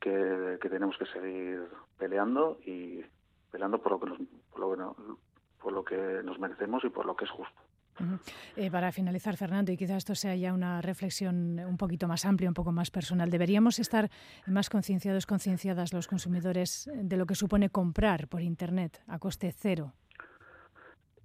que, 0.00 0.58
que 0.60 0.68
tenemos 0.68 0.96
que 0.98 1.06
seguir 1.06 1.62
peleando 1.96 2.58
y 2.66 3.04
peleando 3.54 3.78
por 3.78 3.92
lo 3.92 4.00
que 4.00 4.06
nos, 4.06 4.18
por 4.50 4.60
lo 4.60 4.70
que, 4.72 4.76
no, 4.76 5.18
por 5.62 5.72
lo 5.72 5.84
que 5.84 5.96
nos 6.24 6.40
merecemos 6.40 6.82
y 6.84 6.88
por 6.88 7.06
lo 7.06 7.14
que 7.14 7.24
es 7.24 7.30
justo. 7.30 7.60
Eh, 8.56 8.68
para 8.68 8.90
finalizar, 8.90 9.36
Fernando, 9.36 9.70
y 9.70 9.76
quizás 9.76 9.98
esto 9.98 10.16
sea 10.16 10.34
ya 10.34 10.52
una 10.52 10.80
reflexión 10.80 11.60
un 11.60 11.76
poquito 11.76 12.08
más 12.08 12.24
amplia, 12.24 12.50
un 12.50 12.54
poco 12.54 12.72
más 12.72 12.90
personal, 12.90 13.30
¿deberíamos 13.30 13.78
estar 13.78 14.10
más 14.48 14.68
concienciados, 14.70 15.24
concienciadas 15.26 15.92
los 15.92 16.08
consumidores 16.08 16.90
de 16.92 17.16
lo 17.16 17.26
que 17.26 17.36
supone 17.36 17.70
comprar 17.70 18.26
por 18.26 18.42
Internet 18.42 19.00
a 19.06 19.20
coste 19.20 19.52
cero? 19.56 19.92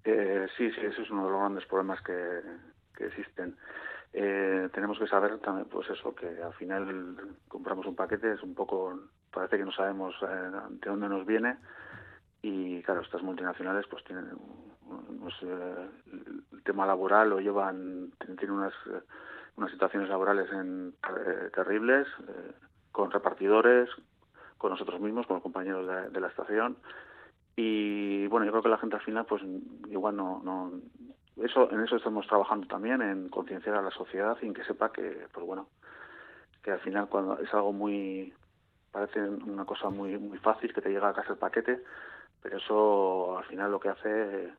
Eh, 0.03 0.45
sí, 0.55 0.69
sí, 0.73 0.81
eso 0.85 1.01
es 1.01 1.09
uno 1.09 1.25
de 1.25 1.31
los 1.31 1.39
grandes 1.39 1.65
problemas 1.65 1.99
que, 2.03 2.41
que 2.95 3.07
existen. 3.07 3.57
Eh, 4.13 4.69
tenemos 4.71 4.99
que 4.99 5.07
saber 5.07 5.39
también, 5.39 5.67
pues 5.67 5.89
eso, 5.89 6.13
que 6.13 6.27
al 6.27 6.53
final 6.53 7.17
compramos 7.47 7.87
un 7.87 7.95
paquete, 7.95 8.33
es 8.33 8.43
un 8.43 8.53
poco, 8.53 8.99
parece 9.31 9.57
que 9.57 9.65
no 9.65 9.71
sabemos 9.71 10.13
eh, 10.21 10.51
de 10.69 10.89
dónde 10.91 11.09
nos 11.09 11.25
viene 11.25 11.57
y 12.41 12.81
claro, 12.83 13.01
estas 13.01 13.21
multinacionales 13.21 13.85
pues 13.89 14.03
tienen 14.05 14.29
pues, 15.19 15.35
eh, 15.43 15.89
el 16.51 16.63
tema 16.63 16.85
laboral 16.85 17.29
lo 17.29 17.39
llevan, 17.39 18.11
tienen 18.19 18.51
unas, 18.51 18.73
unas 19.57 19.71
situaciones 19.71 20.09
laborales 20.09 20.51
en, 20.51 20.93
eh, 21.09 21.49
terribles, 21.53 22.07
eh, 22.27 22.53
con 22.91 23.11
repartidores, 23.11 23.89
con 24.57 24.71
nosotros 24.71 24.99
mismos, 24.99 25.27
con 25.27 25.35
los 25.35 25.43
compañeros 25.43 25.87
de, 25.87 26.09
de 26.09 26.19
la 26.21 26.27
estación. 26.27 26.77
Y 27.55 28.27
bueno, 28.27 28.45
yo 28.45 28.51
creo 28.51 28.63
que 28.63 28.69
la 28.69 28.77
gente 28.77 28.95
al 28.95 29.01
final 29.01 29.25
pues 29.25 29.43
igual 29.89 30.15
no, 30.15 30.41
no 30.43 30.71
eso 31.43 31.71
en 31.71 31.81
eso 31.81 31.95
estamos 31.95 32.27
trabajando 32.27 32.67
también 32.67 33.01
en 33.01 33.29
concienciar 33.29 33.75
a 33.75 33.81
la 33.81 33.91
sociedad 33.91 34.37
y 34.41 34.47
en 34.47 34.53
que 34.53 34.63
sepa 34.63 34.91
que 34.91 35.27
pues 35.31 35.45
bueno 35.45 35.67
que 36.63 36.71
al 36.71 36.79
final 36.79 37.07
cuando 37.07 37.39
es 37.39 37.53
algo 37.53 37.71
muy 37.71 38.33
parece 38.91 39.21
una 39.21 39.65
cosa 39.65 39.89
muy 39.89 40.17
muy 40.17 40.37
fácil 40.39 40.73
que 40.73 40.81
te 40.81 40.89
llega 40.89 41.09
a 41.09 41.13
casa 41.13 41.33
el 41.33 41.37
paquete 41.37 41.83
pero 42.41 42.57
eso 42.57 43.37
al 43.37 43.45
final 43.45 43.71
lo 43.71 43.79
que 43.79 43.89
hace 43.89 44.53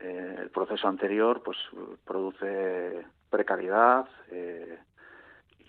eh, 0.00 0.36
el 0.38 0.50
proceso 0.50 0.88
anterior 0.88 1.42
pues 1.42 1.58
produce 2.04 3.04
precariedad 3.28 4.08
eh, 4.30 4.78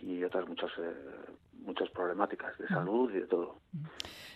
y 0.02 0.24
otras 0.24 0.48
muchas 0.48 0.72
eh, 0.80 0.94
muchas 1.62 1.90
problemáticas 1.90 2.58
de 2.58 2.68
salud 2.68 3.12
y 3.12 3.20
de 3.20 3.28
todo. 3.28 3.62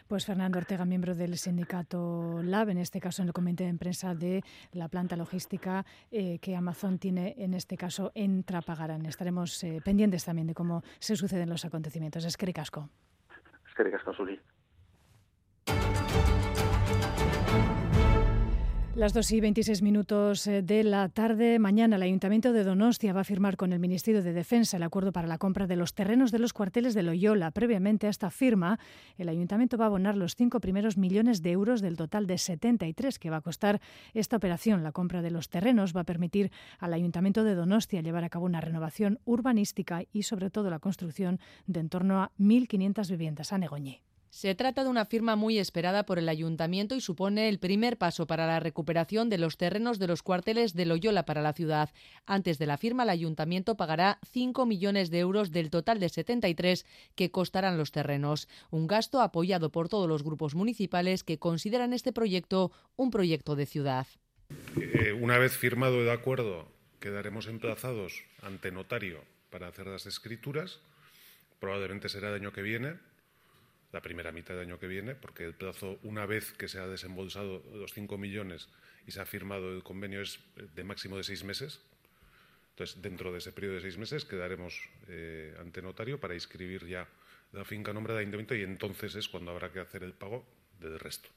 Pues 0.07 0.25
Fernando 0.25 0.59
Ortega, 0.59 0.85
miembro 0.85 1.15
del 1.15 1.35
sindicato 1.37 2.41
LAB, 2.43 2.69
en 2.69 2.77
este 2.77 2.99
caso 2.99 3.23
en 3.23 3.29
el 3.29 3.33
comité 3.33 3.65
de 3.65 3.73
prensa 3.73 4.13
de 4.13 4.43
la 4.71 4.87
planta 4.87 5.15
logística 5.15 5.83
eh, 6.11 6.37
que 6.39 6.55
Amazon 6.55 6.99
tiene 6.99 7.33
en 7.39 7.55
este 7.55 7.75
caso 7.75 8.11
en 8.13 8.43
Trapagarán. 8.43 9.05
Estaremos 9.07 9.63
eh, 9.63 9.81
pendientes 9.83 10.23
también 10.23 10.47
de 10.47 10.53
cómo 10.53 10.83
se 10.99 11.15
suceden 11.15 11.49
los 11.49 11.65
acontecimientos. 11.65 12.23
Es 12.23 12.37
que 12.37 12.45
ricasco. 12.45 12.89
Es 13.67 13.73
que 13.73 13.83
ricasco, 13.83 14.13
Suli. 14.13 14.39
Las 18.95 19.12
2 19.12 19.29
y 19.34 19.41
26 19.41 19.81
minutos 19.81 20.47
eh, 20.47 20.62
de 20.62 20.81
la 20.86 21.10
tarde. 21.10 21.60
Mañana 21.60 21.97
el 21.97 22.01
Ayuntamiento 22.01 22.53
de 22.53 22.63
Donostia 22.63 23.12
va 23.12 23.21
a 23.21 23.25
firmar 23.25 23.58
con 23.58 23.73
el 23.73 23.79
Ministerio 23.79 24.23
de 24.23 24.31
Defensa 24.31 24.77
el 24.77 24.84
acuerdo 24.84 25.12
para 25.12 25.27
la 25.27 25.38
compra 25.38 25.67
de 25.67 25.75
los 25.75 25.93
terrenos 25.93 26.31
de 26.31 26.39
los 26.39 26.53
cuarteles 26.53 26.93
de 26.93 27.03
Loyola. 27.03 27.51
Previamente 27.51 28.08
a 28.08 28.10
esta 28.10 28.31
firma, 28.31 28.79
el 29.17 29.27
Ayuntamiento 29.27 29.77
va 29.77 29.84
a 29.84 29.88
abonar 29.88 30.15
los 30.15 30.38
cinco 30.38 30.62
primeros 30.62 30.95
millones 30.95 31.41
de 31.41 31.51
euros 31.51 31.81
del 31.81 31.97
total 31.97 32.25
de 32.25 32.38
73 32.38 33.19
que 33.19 33.29
va 33.29 33.38
a 33.38 33.41
costar 33.41 33.81
esta 34.13 34.38
operación. 34.38 34.81
La 34.81 34.93
compra 34.93 35.21
de 35.21 35.31
los 35.31 35.49
terrenos 35.49 35.93
va 35.93 36.01
a 36.01 36.05
permitir 36.05 36.49
al 36.79 36.93
Ayuntamiento 36.93 37.43
de 37.43 37.53
Donostia 37.53 37.99
llevar 37.99 38.23
a 38.23 38.29
cabo 38.29 38.45
una 38.45 38.62
renovación 38.62 39.19
urbanística 39.25 40.05
y, 40.13 40.23
sobre 40.23 40.49
todo, 40.49 40.69
la 40.69 40.79
construcción 40.79 41.41
de 41.67 41.81
en 41.81 41.89
torno 41.89 42.23
a 42.23 42.31
1.500 42.39 43.10
viviendas. 43.10 43.51
A 43.51 43.58
Negoñé. 43.58 44.05
Se 44.36 44.54
trata 44.54 44.84
de 44.84 44.89
una 44.89 45.06
firma 45.06 45.38
muy 45.38 45.60
esperada 45.60 46.06
por 46.06 46.19
el 46.19 46.28
ayuntamiento 46.28 46.93
y 46.93 47.00
supone 47.00 47.48
el 47.48 47.58
primer 47.58 47.98
paso 47.98 48.28
para 48.28 48.45
la 48.45 48.60
recuperación 48.60 49.30
de 49.30 49.38
los 49.38 49.56
terrenos 49.56 49.98
de 49.98 50.08
los 50.08 50.24
cuarteles 50.24 50.74
de 50.74 50.86
Loyola 50.86 51.24
para 51.24 51.41
la 51.41 51.54
ciudad. 51.54 51.89
Antes 52.26 52.58
de 52.58 52.65
la 52.65 52.78
firma, 52.78 53.04
el 53.04 53.12
ayuntamiento 53.12 53.78
pagará 53.78 54.19
5 54.34 54.65
millones 54.65 55.10
de 55.10 55.19
euros 55.19 55.54
del 55.54 55.69
total 55.69 56.02
de 56.02 56.10
73 56.10 56.86
que 57.15 57.32
costarán 57.32 57.78
los 57.78 57.93
terrenos. 57.93 58.50
Un 58.71 58.88
gasto 58.88 59.21
apoyado 59.21 59.71
por 59.71 59.88
todos 59.88 60.10
los 60.10 60.21
grupos 60.21 60.54
municipales 60.54 61.24
que 61.24 61.39
consideran 61.39 61.93
este 61.93 62.12
proyecto 62.12 62.74
un 62.98 63.12
proyecto 63.12 63.56
de 63.56 63.65
ciudad. 63.65 64.06
Eh, 64.76 65.13
una 65.13 65.38
vez 65.38 65.56
firmado 65.56 66.02
el 66.02 66.10
acuerdo, 66.10 66.67
quedaremos 67.00 67.48
emplazados 67.48 68.26
ante 68.41 68.69
notario 68.74 69.24
para 69.50 69.69
hacer 69.69 69.88
las 69.88 70.06
escrituras. 70.06 70.82
Probablemente 71.62 72.10
será 72.10 72.28
el 72.28 72.41
año 72.41 72.52
que 72.52 72.63
viene 72.63 72.95
la 73.95 74.01
primera 74.01 74.34
mitad 74.34 74.55
del 74.55 74.63
año 74.63 74.77
que 74.77 74.88
viene, 74.88 75.15
porque 75.15 75.45
el 75.45 75.53
plazo, 75.53 75.99
una 76.03 76.25
vez 76.25 76.51
que 76.51 76.67
se 76.67 76.79
ha 76.79 76.86
desembolsado 76.86 77.63
los 77.73 77.93
5 77.93 78.17
millones 78.17 78.67
y 79.08 79.12
se 79.12 79.21
ha 79.21 79.25
firmado 79.25 79.71
el 79.71 79.84
convenio, 79.84 80.21
es 80.21 80.41
de 80.75 80.84
máximo 80.84 81.15
de 81.15 81.23
seis 81.23 81.45
meses. 81.45 81.79
Entonces, 82.71 83.01
dentro 83.01 83.31
de 83.31 83.38
ese 83.38 83.53
periodo 83.53 83.75
de 83.75 83.81
seis 83.81 83.97
meses 83.97 84.25
quedaremos 84.25 84.89
eh, 85.08 85.55
ante 85.62 85.81
notario 85.81 86.19
para 86.19 86.34
inscribir 86.34 86.86
ya 86.86 87.08
la 87.53 87.63
finca 87.63 87.91
a 87.91 87.93
nombre 87.93 88.12
del 88.12 88.19
ayuntamiento 88.19 88.53
y 88.53 88.63
entonces 88.63 89.15
es 89.15 89.29
cuando 89.29 89.51
habrá 89.51 89.71
que 89.71 89.79
hacer 89.79 90.03
el 90.03 90.12
pago 90.12 90.45
del 90.81 90.99
resto. 90.99 91.29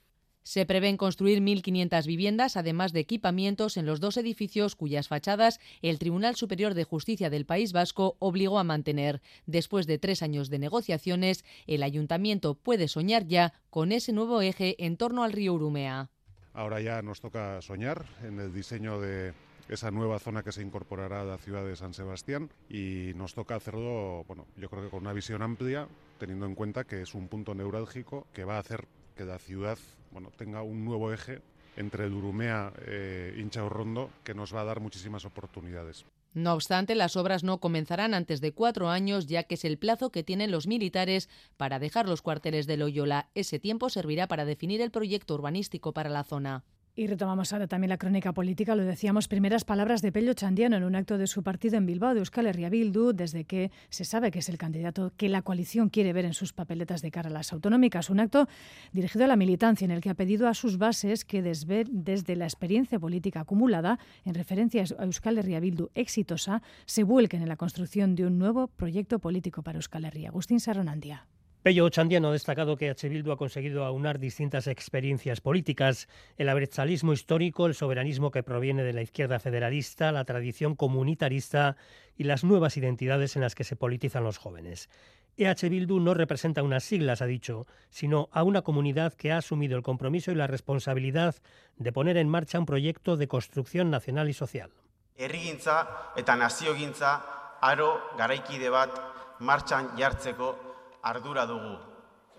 Se 0.42 0.64
prevén 0.64 0.96
construir 0.96 1.42
1.500 1.42 2.06
viviendas, 2.06 2.56
además 2.56 2.92
de 2.92 3.00
equipamientos 3.00 3.76
en 3.76 3.84
los 3.84 4.00
dos 4.00 4.16
edificios 4.16 4.76
cuyas 4.76 5.08
fachadas 5.08 5.60
el 5.82 5.98
Tribunal 5.98 6.36
Superior 6.36 6.74
de 6.74 6.84
Justicia 6.84 7.28
del 7.28 7.44
País 7.44 7.72
Vasco 7.72 8.16
obligó 8.18 8.58
a 8.58 8.64
mantener. 8.64 9.20
Después 9.46 9.86
de 9.86 9.98
tres 9.98 10.22
años 10.22 10.48
de 10.48 10.58
negociaciones, 10.58 11.44
el 11.66 11.82
ayuntamiento 11.82 12.54
puede 12.54 12.88
soñar 12.88 13.26
ya 13.26 13.52
con 13.70 13.92
ese 13.92 14.12
nuevo 14.12 14.40
eje 14.40 14.82
en 14.84 14.96
torno 14.96 15.22
al 15.22 15.32
río 15.32 15.52
Urumea. 15.54 16.10
Ahora 16.54 16.80
ya 16.80 17.02
nos 17.02 17.20
toca 17.20 17.60
soñar 17.60 18.06
en 18.24 18.40
el 18.40 18.52
diseño 18.52 19.00
de 19.00 19.34
esa 19.68 19.90
nueva 19.90 20.18
zona 20.18 20.42
que 20.42 20.52
se 20.52 20.62
incorporará 20.62 21.20
a 21.20 21.24
la 21.24 21.38
ciudad 21.38 21.64
de 21.64 21.76
San 21.76 21.94
Sebastián 21.94 22.50
y 22.68 23.12
nos 23.14 23.34
toca 23.34 23.54
hacerlo, 23.54 24.24
bueno, 24.26 24.46
yo 24.56 24.68
creo 24.70 24.82
que 24.82 24.88
con 24.88 25.00
una 25.00 25.12
visión 25.12 25.42
amplia, 25.42 25.88
teniendo 26.18 26.46
en 26.46 26.54
cuenta 26.54 26.84
que 26.84 27.02
es 27.02 27.14
un 27.14 27.28
punto 27.28 27.54
neurálgico 27.54 28.26
que 28.32 28.44
va 28.44 28.56
a 28.56 28.60
hacer 28.60 28.88
que 29.18 29.24
la 29.24 29.38
ciudad 29.38 29.78
bueno, 30.12 30.30
tenga 30.36 30.62
un 30.62 30.84
nuevo 30.84 31.12
eje 31.12 31.42
entre 31.76 32.06
el 32.06 32.14
Urumea 32.14 32.72
e 32.86 33.34
Hincha 33.36 33.68
Rondo 33.68 34.10
que 34.24 34.32
nos 34.32 34.54
va 34.54 34.62
a 34.62 34.64
dar 34.64 34.80
muchísimas 34.80 35.24
oportunidades. 35.24 36.06
No 36.34 36.54
obstante, 36.54 36.94
las 36.94 37.16
obras 37.16 37.42
no 37.42 37.58
comenzarán 37.58 38.14
antes 38.14 38.40
de 38.40 38.52
cuatro 38.52 38.90
años, 38.90 39.26
ya 39.26 39.42
que 39.42 39.56
es 39.56 39.64
el 39.64 39.76
plazo 39.76 40.10
que 40.10 40.22
tienen 40.22 40.52
los 40.52 40.68
militares 40.68 41.28
para 41.56 41.80
dejar 41.80 42.08
los 42.08 42.22
cuarteles 42.22 42.66
de 42.66 42.76
Loyola. 42.76 43.28
Ese 43.34 43.58
tiempo 43.58 43.90
servirá 43.90 44.28
para 44.28 44.44
definir 44.44 44.80
el 44.80 44.92
proyecto 44.92 45.34
urbanístico 45.34 45.92
para 45.92 46.10
la 46.10 46.22
zona. 46.22 46.64
Y 46.98 47.06
retomamos 47.06 47.52
ahora 47.52 47.68
también 47.68 47.90
la 47.90 47.96
crónica 47.96 48.32
política. 48.32 48.74
Lo 48.74 48.84
decíamos, 48.84 49.28
primeras 49.28 49.64
palabras 49.64 50.02
de 50.02 50.10
Pello 50.10 50.34
Chandiano 50.34 50.76
en 50.76 50.82
un 50.82 50.96
acto 50.96 51.16
de 51.16 51.28
su 51.28 51.44
partido 51.44 51.76
en 51.76 51.86
Bilbao 51.86 52.12
de 52.12 52.18
Euskal 52.18 52.48
Herria 52.48 52.70
Bildu, 52.70 53.12
desde 53.12 53.44
que 53.44 53.70
se 53.88 54.04
sabe 54.04 54.32
que 54.32 54.40
es 54.40 54.48
el 54.48 54.58
candidato 54.58 55.12
que 55.16 55.28
la 55.28 55.42
coalición 55.42 55.90
quiere 55.90 56.12
ver 56.12 56.24
en 56.24 56.34
sus 56.34 56.52
papeletas 56.52 57.00
de 57.00 57.12
cara 57.12 57.28
a 57.28 57.32
las 57.32 57.52
autonómicas. 57.52 58.10
Un 58.10 58.18
acto 58.18 58.48
dirigido 58.92 59.26
a 59.26 59.28
la 59.28 59.36
militancia 59.36 59.84
en 59.84 59.92
el 59.92 60.00
que 60.00 60.10
ha 60.10 60.14
pedido 60.14 60.48
a 60.48 60.54
sus 60.54 60.76
bases 60.76 61.24
que 61.24 61.40
desde 61.40 62.34
la 62.34 62.46
experiencia 62.46 62.98
política 62.98 63.42
acumulada 63.42 64.00
en 64.24 64.34
referencia 64.34 64.82
a 64.98 65.04
Euskal 65.04 65.38
Herria 65.38 65.60
Bildu 65.60 65.90
exitosa 65.94 66.62
se 66.84 67.04
vuelquen 67.04 67.42
en 67.42 67.48
la 67.48 67.56
construcción 67.56 68.16
de 68.16 68.26
un 68.26 68.40
nuevo 68.40 68.66
proyecto 68.66 69.20
político 69.20 69.62
para 69.62 69.78
Euskal 69.78 70.04
Herria. 70.04 70.30
Agustín 70.30 70.58
Saronandia. 70.58 71.28
Pello 71.62 71.88
Chandiano 71.88 72.28
ha 72.28 72.32
destacado 72.32 72.76
que 72.76 72.88
H. 72.88 73.08
Bildu 73.08 73.32
ha 73.32 73.36
conseguido 73.36 73.84
aunar 73.84 74.20
distintas 74.20 74.68
experiencias 74.68 75.40
políticas, 75.40 76.08
el 76.36 76.48
abertzalismo 76.48 77.12
histórico, 77.12 77.66
el 77.66 77.74
soberanismo 77.74 78.30
que 78.30 78.44
proviene 78.44 78.84
de 78.84 78.92
la 78.92 79.02
izquierda 79.02 79.40
federalista, 79.40 80.12
la 80.12 80.24
tradición 80.24 80.76
comunitarista 80.76 81.76
y 82.16 82.24
las 82.24 82.44
nuevas 82.44 82.76
identidades 82.76 83.34
en 83.34 83.42
las 83.42 83.56
que 83.56 83.64
se 83.64 83.74
politizan 83.74 84.22
los 84.22 84.38
jóvenes. 84.38 84.88
EH 85.36 85.68
Bildu 85.68 85.98
no 85.98 86.14
representa 86.14 86.62
unas 86.62 86.84
siglas, 86.84 87.22
ha 87.22 87.26
dicho, 87.26 87.66
sino 87.90 88.28
a 88.30 88.44
una 88.44 88.62
comunidad 88.62 89.14
que 89.14 89.32
ha 89.32 89.38
asumido 89.38 89.76
el 89.76 89.82
compromiso 89.82 90.30
y 90.30 90.36
la 90.36 90.46
responsabilidad 90.46 91.34
de 91.76 91.92
poner 91.92 92.16
en 92.18 92.28
marcha 92.28 92.60
un 92.60 92.66
proyecto 92.66 93.16
de 93.16 93.26
construcción 93.26 93.90
nacional 93.90 94.28
y 94.28 94.32
social. 94.32 94.70
Herrigintza 95.16 96.14
eta 96.14 96.36
naziogintza 96.36 97.58
aro 97.60 98.14
garaikide 98.16 98.70
bat 98.70 98.94
martxan 99.40 99.96
jartzeko 99.98 100.67
ardura 101.08 101.46
dugu. 101.46 101.78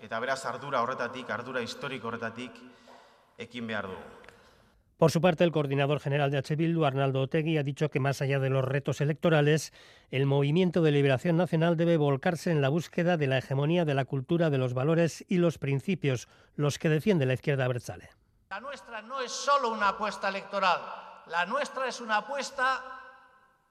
Eta 0.00 0.20
beraz 0.20 0.44
ardura 0.46 0.80
horretatik, 0.82 1.28
ardura 1.30 1.60
historiko 1.62 2.08
horretatik, 2.08 2.56
ekin 3.38 3.66
behar 3.66 3.90
dugu. 3.90 4.20
Por 5.00 5.10
su 5.10 5.22
parte, 5.22 5.44
el 5.44 5.52
coordinador 5.52 5.98
general 5.98 6.30
de 6.30 6.36
H. 6.36 6.56
Bildu, 6.56 6.84
Arnaldo 6.84 7.22
Otegui, 7.22 7.56
ha 7.56 7.62
dicho 7.62 7.88
que 7.88 8.00
más 8.00 8.20
allá 8.20 8.38
de 8.38 8.50
los 8.50 8.62
retos 8.62 9.00
electorales, 9.00 9.72
el 10.10 10.26
movimiento 10.26 10.82
de 10.82 10.90
liberación 10.90 11.38
nacional 11.38 11.78
debe 11.78 11.96
volcarse 11.96 12.50
en 12.50 12.60
la 12.60 12.68
búsqueda 12.68 13.16
de 13.16 13.26
la 13.26 13.38
hegemonía 13.38 13.86
de 13.86 13.94
la 13.94 14.04
cultura, 14.04 14.50
de 14.50 14.58
los 14.58 14.74
valores 14.74 15.24
y 15.26 15.38
los 15.38 15.56
principios, 15.56 16.28
los 16.54 16.78
que 16.78 16.90
defiende 16.90 17.24
la 17.24 17.32
izquierda 17.32 17.64
abertzale. 17.64 18.10
La 18.50 18.60
nuestra 18.60 19.00
no 19.00 19.22
es 19.22 19.32
solo 19.32 19.70
una 19.70 19.88
apuesta 19.88 20.28
electoral, 20.28 20.80
la 21.28 21.46
nuestra 21.46 21.88
es 21.88 22.02
una 22.02 22.18
apuesta 22.18 22.99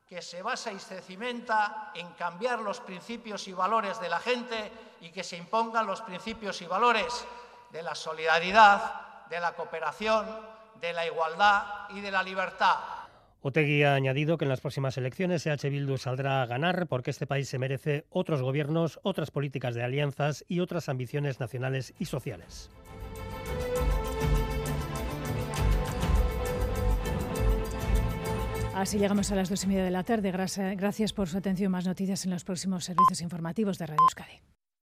que 0.10 0.24
se 0.24 0.42
basa 0.42 0.74
y 0.74 0.80
se 0.80 1.02
cimenta 1.02 1.92
en 1.94 2.10
cambiar 2.14 2.60
los 2.62 2.80
principios 2.82 3.48
y 3.48 3.54
valores 3.54 4.02
de 4.02 4.10
la 4.10 4.20
gente 4.20 4.72
y 5.02 5.10
que 5.12 5.24
se 5.24 5.38
impongan 5.38 5.86
los 5.86 6.02
principios 6.02 6.60
y 6.64 6.66
valores 6.66 7.28
de 7.72 7.84
la 7.84 7.94
solidaridad, 7.94 9.28
de 9.30 9.40
la 9.40 9.54
cooperación, 9.54 10.26
de 10.82 10.94
la 10.94 11.06
igualdad 11.06 11.90
y 11.90 12.02
de 12.02 12.10
la 12.10 12.24
libertad. 12.24 12.78
Otegui 13.42 13.84
ha 13.84 13.94
añadido 13.94 14.38
que 14.38 14.46
en 14.46 14.50
las 14.50 14.62
próximas 14.62 14.98
elecciones 14.98 15.46
EH 15.46 15.70
Bildu 15.70 15.98
saldrá 15.98 16.42
a 16.42 16.48
ganar 16.48 16.88
porque 16.88 17.12
este 17.12 17.28
país 17.28 17.48
se 17.48 17.60
merece 17.60 18.06
otros 18.10 18.42
gobiernos, 18.42 19.00
otras 19.04 19.30
políticas 19.30 19.76
de 19.76 19.84
alianzas 19.84 20.44
y 20.48 20.60
otras 20.60 20.90
ambiciones 20.90 21.40
nacionales 21.40 21.94
y 22.00 22.06
sociales. 22.06 22.72
Así 28.80 28.98
llegamos 28.98 29.30
a 29.30 29.36
las 29.36 29.50
dos 29.50 29.66
y 29.66 29.68
media 29.68 29.84
de 29.84 29.92
la 29.92 30.04
tarde. 30.04 30.32
Gracias 30.32 31.12
por 31.12 31.28
su 31.28 31.38
atención. 31.38 31.70
Más 31.70 31.86
noticias 31.86 32.24
en 32.24 32.32
los 32.32 32.46
próximos 32.46 32.86
servicios 32.86 33.20
informativos 33.20 33.78
de 33.78 33.88
Radio 33.88 34.02
Euskadi. 34.04 34.40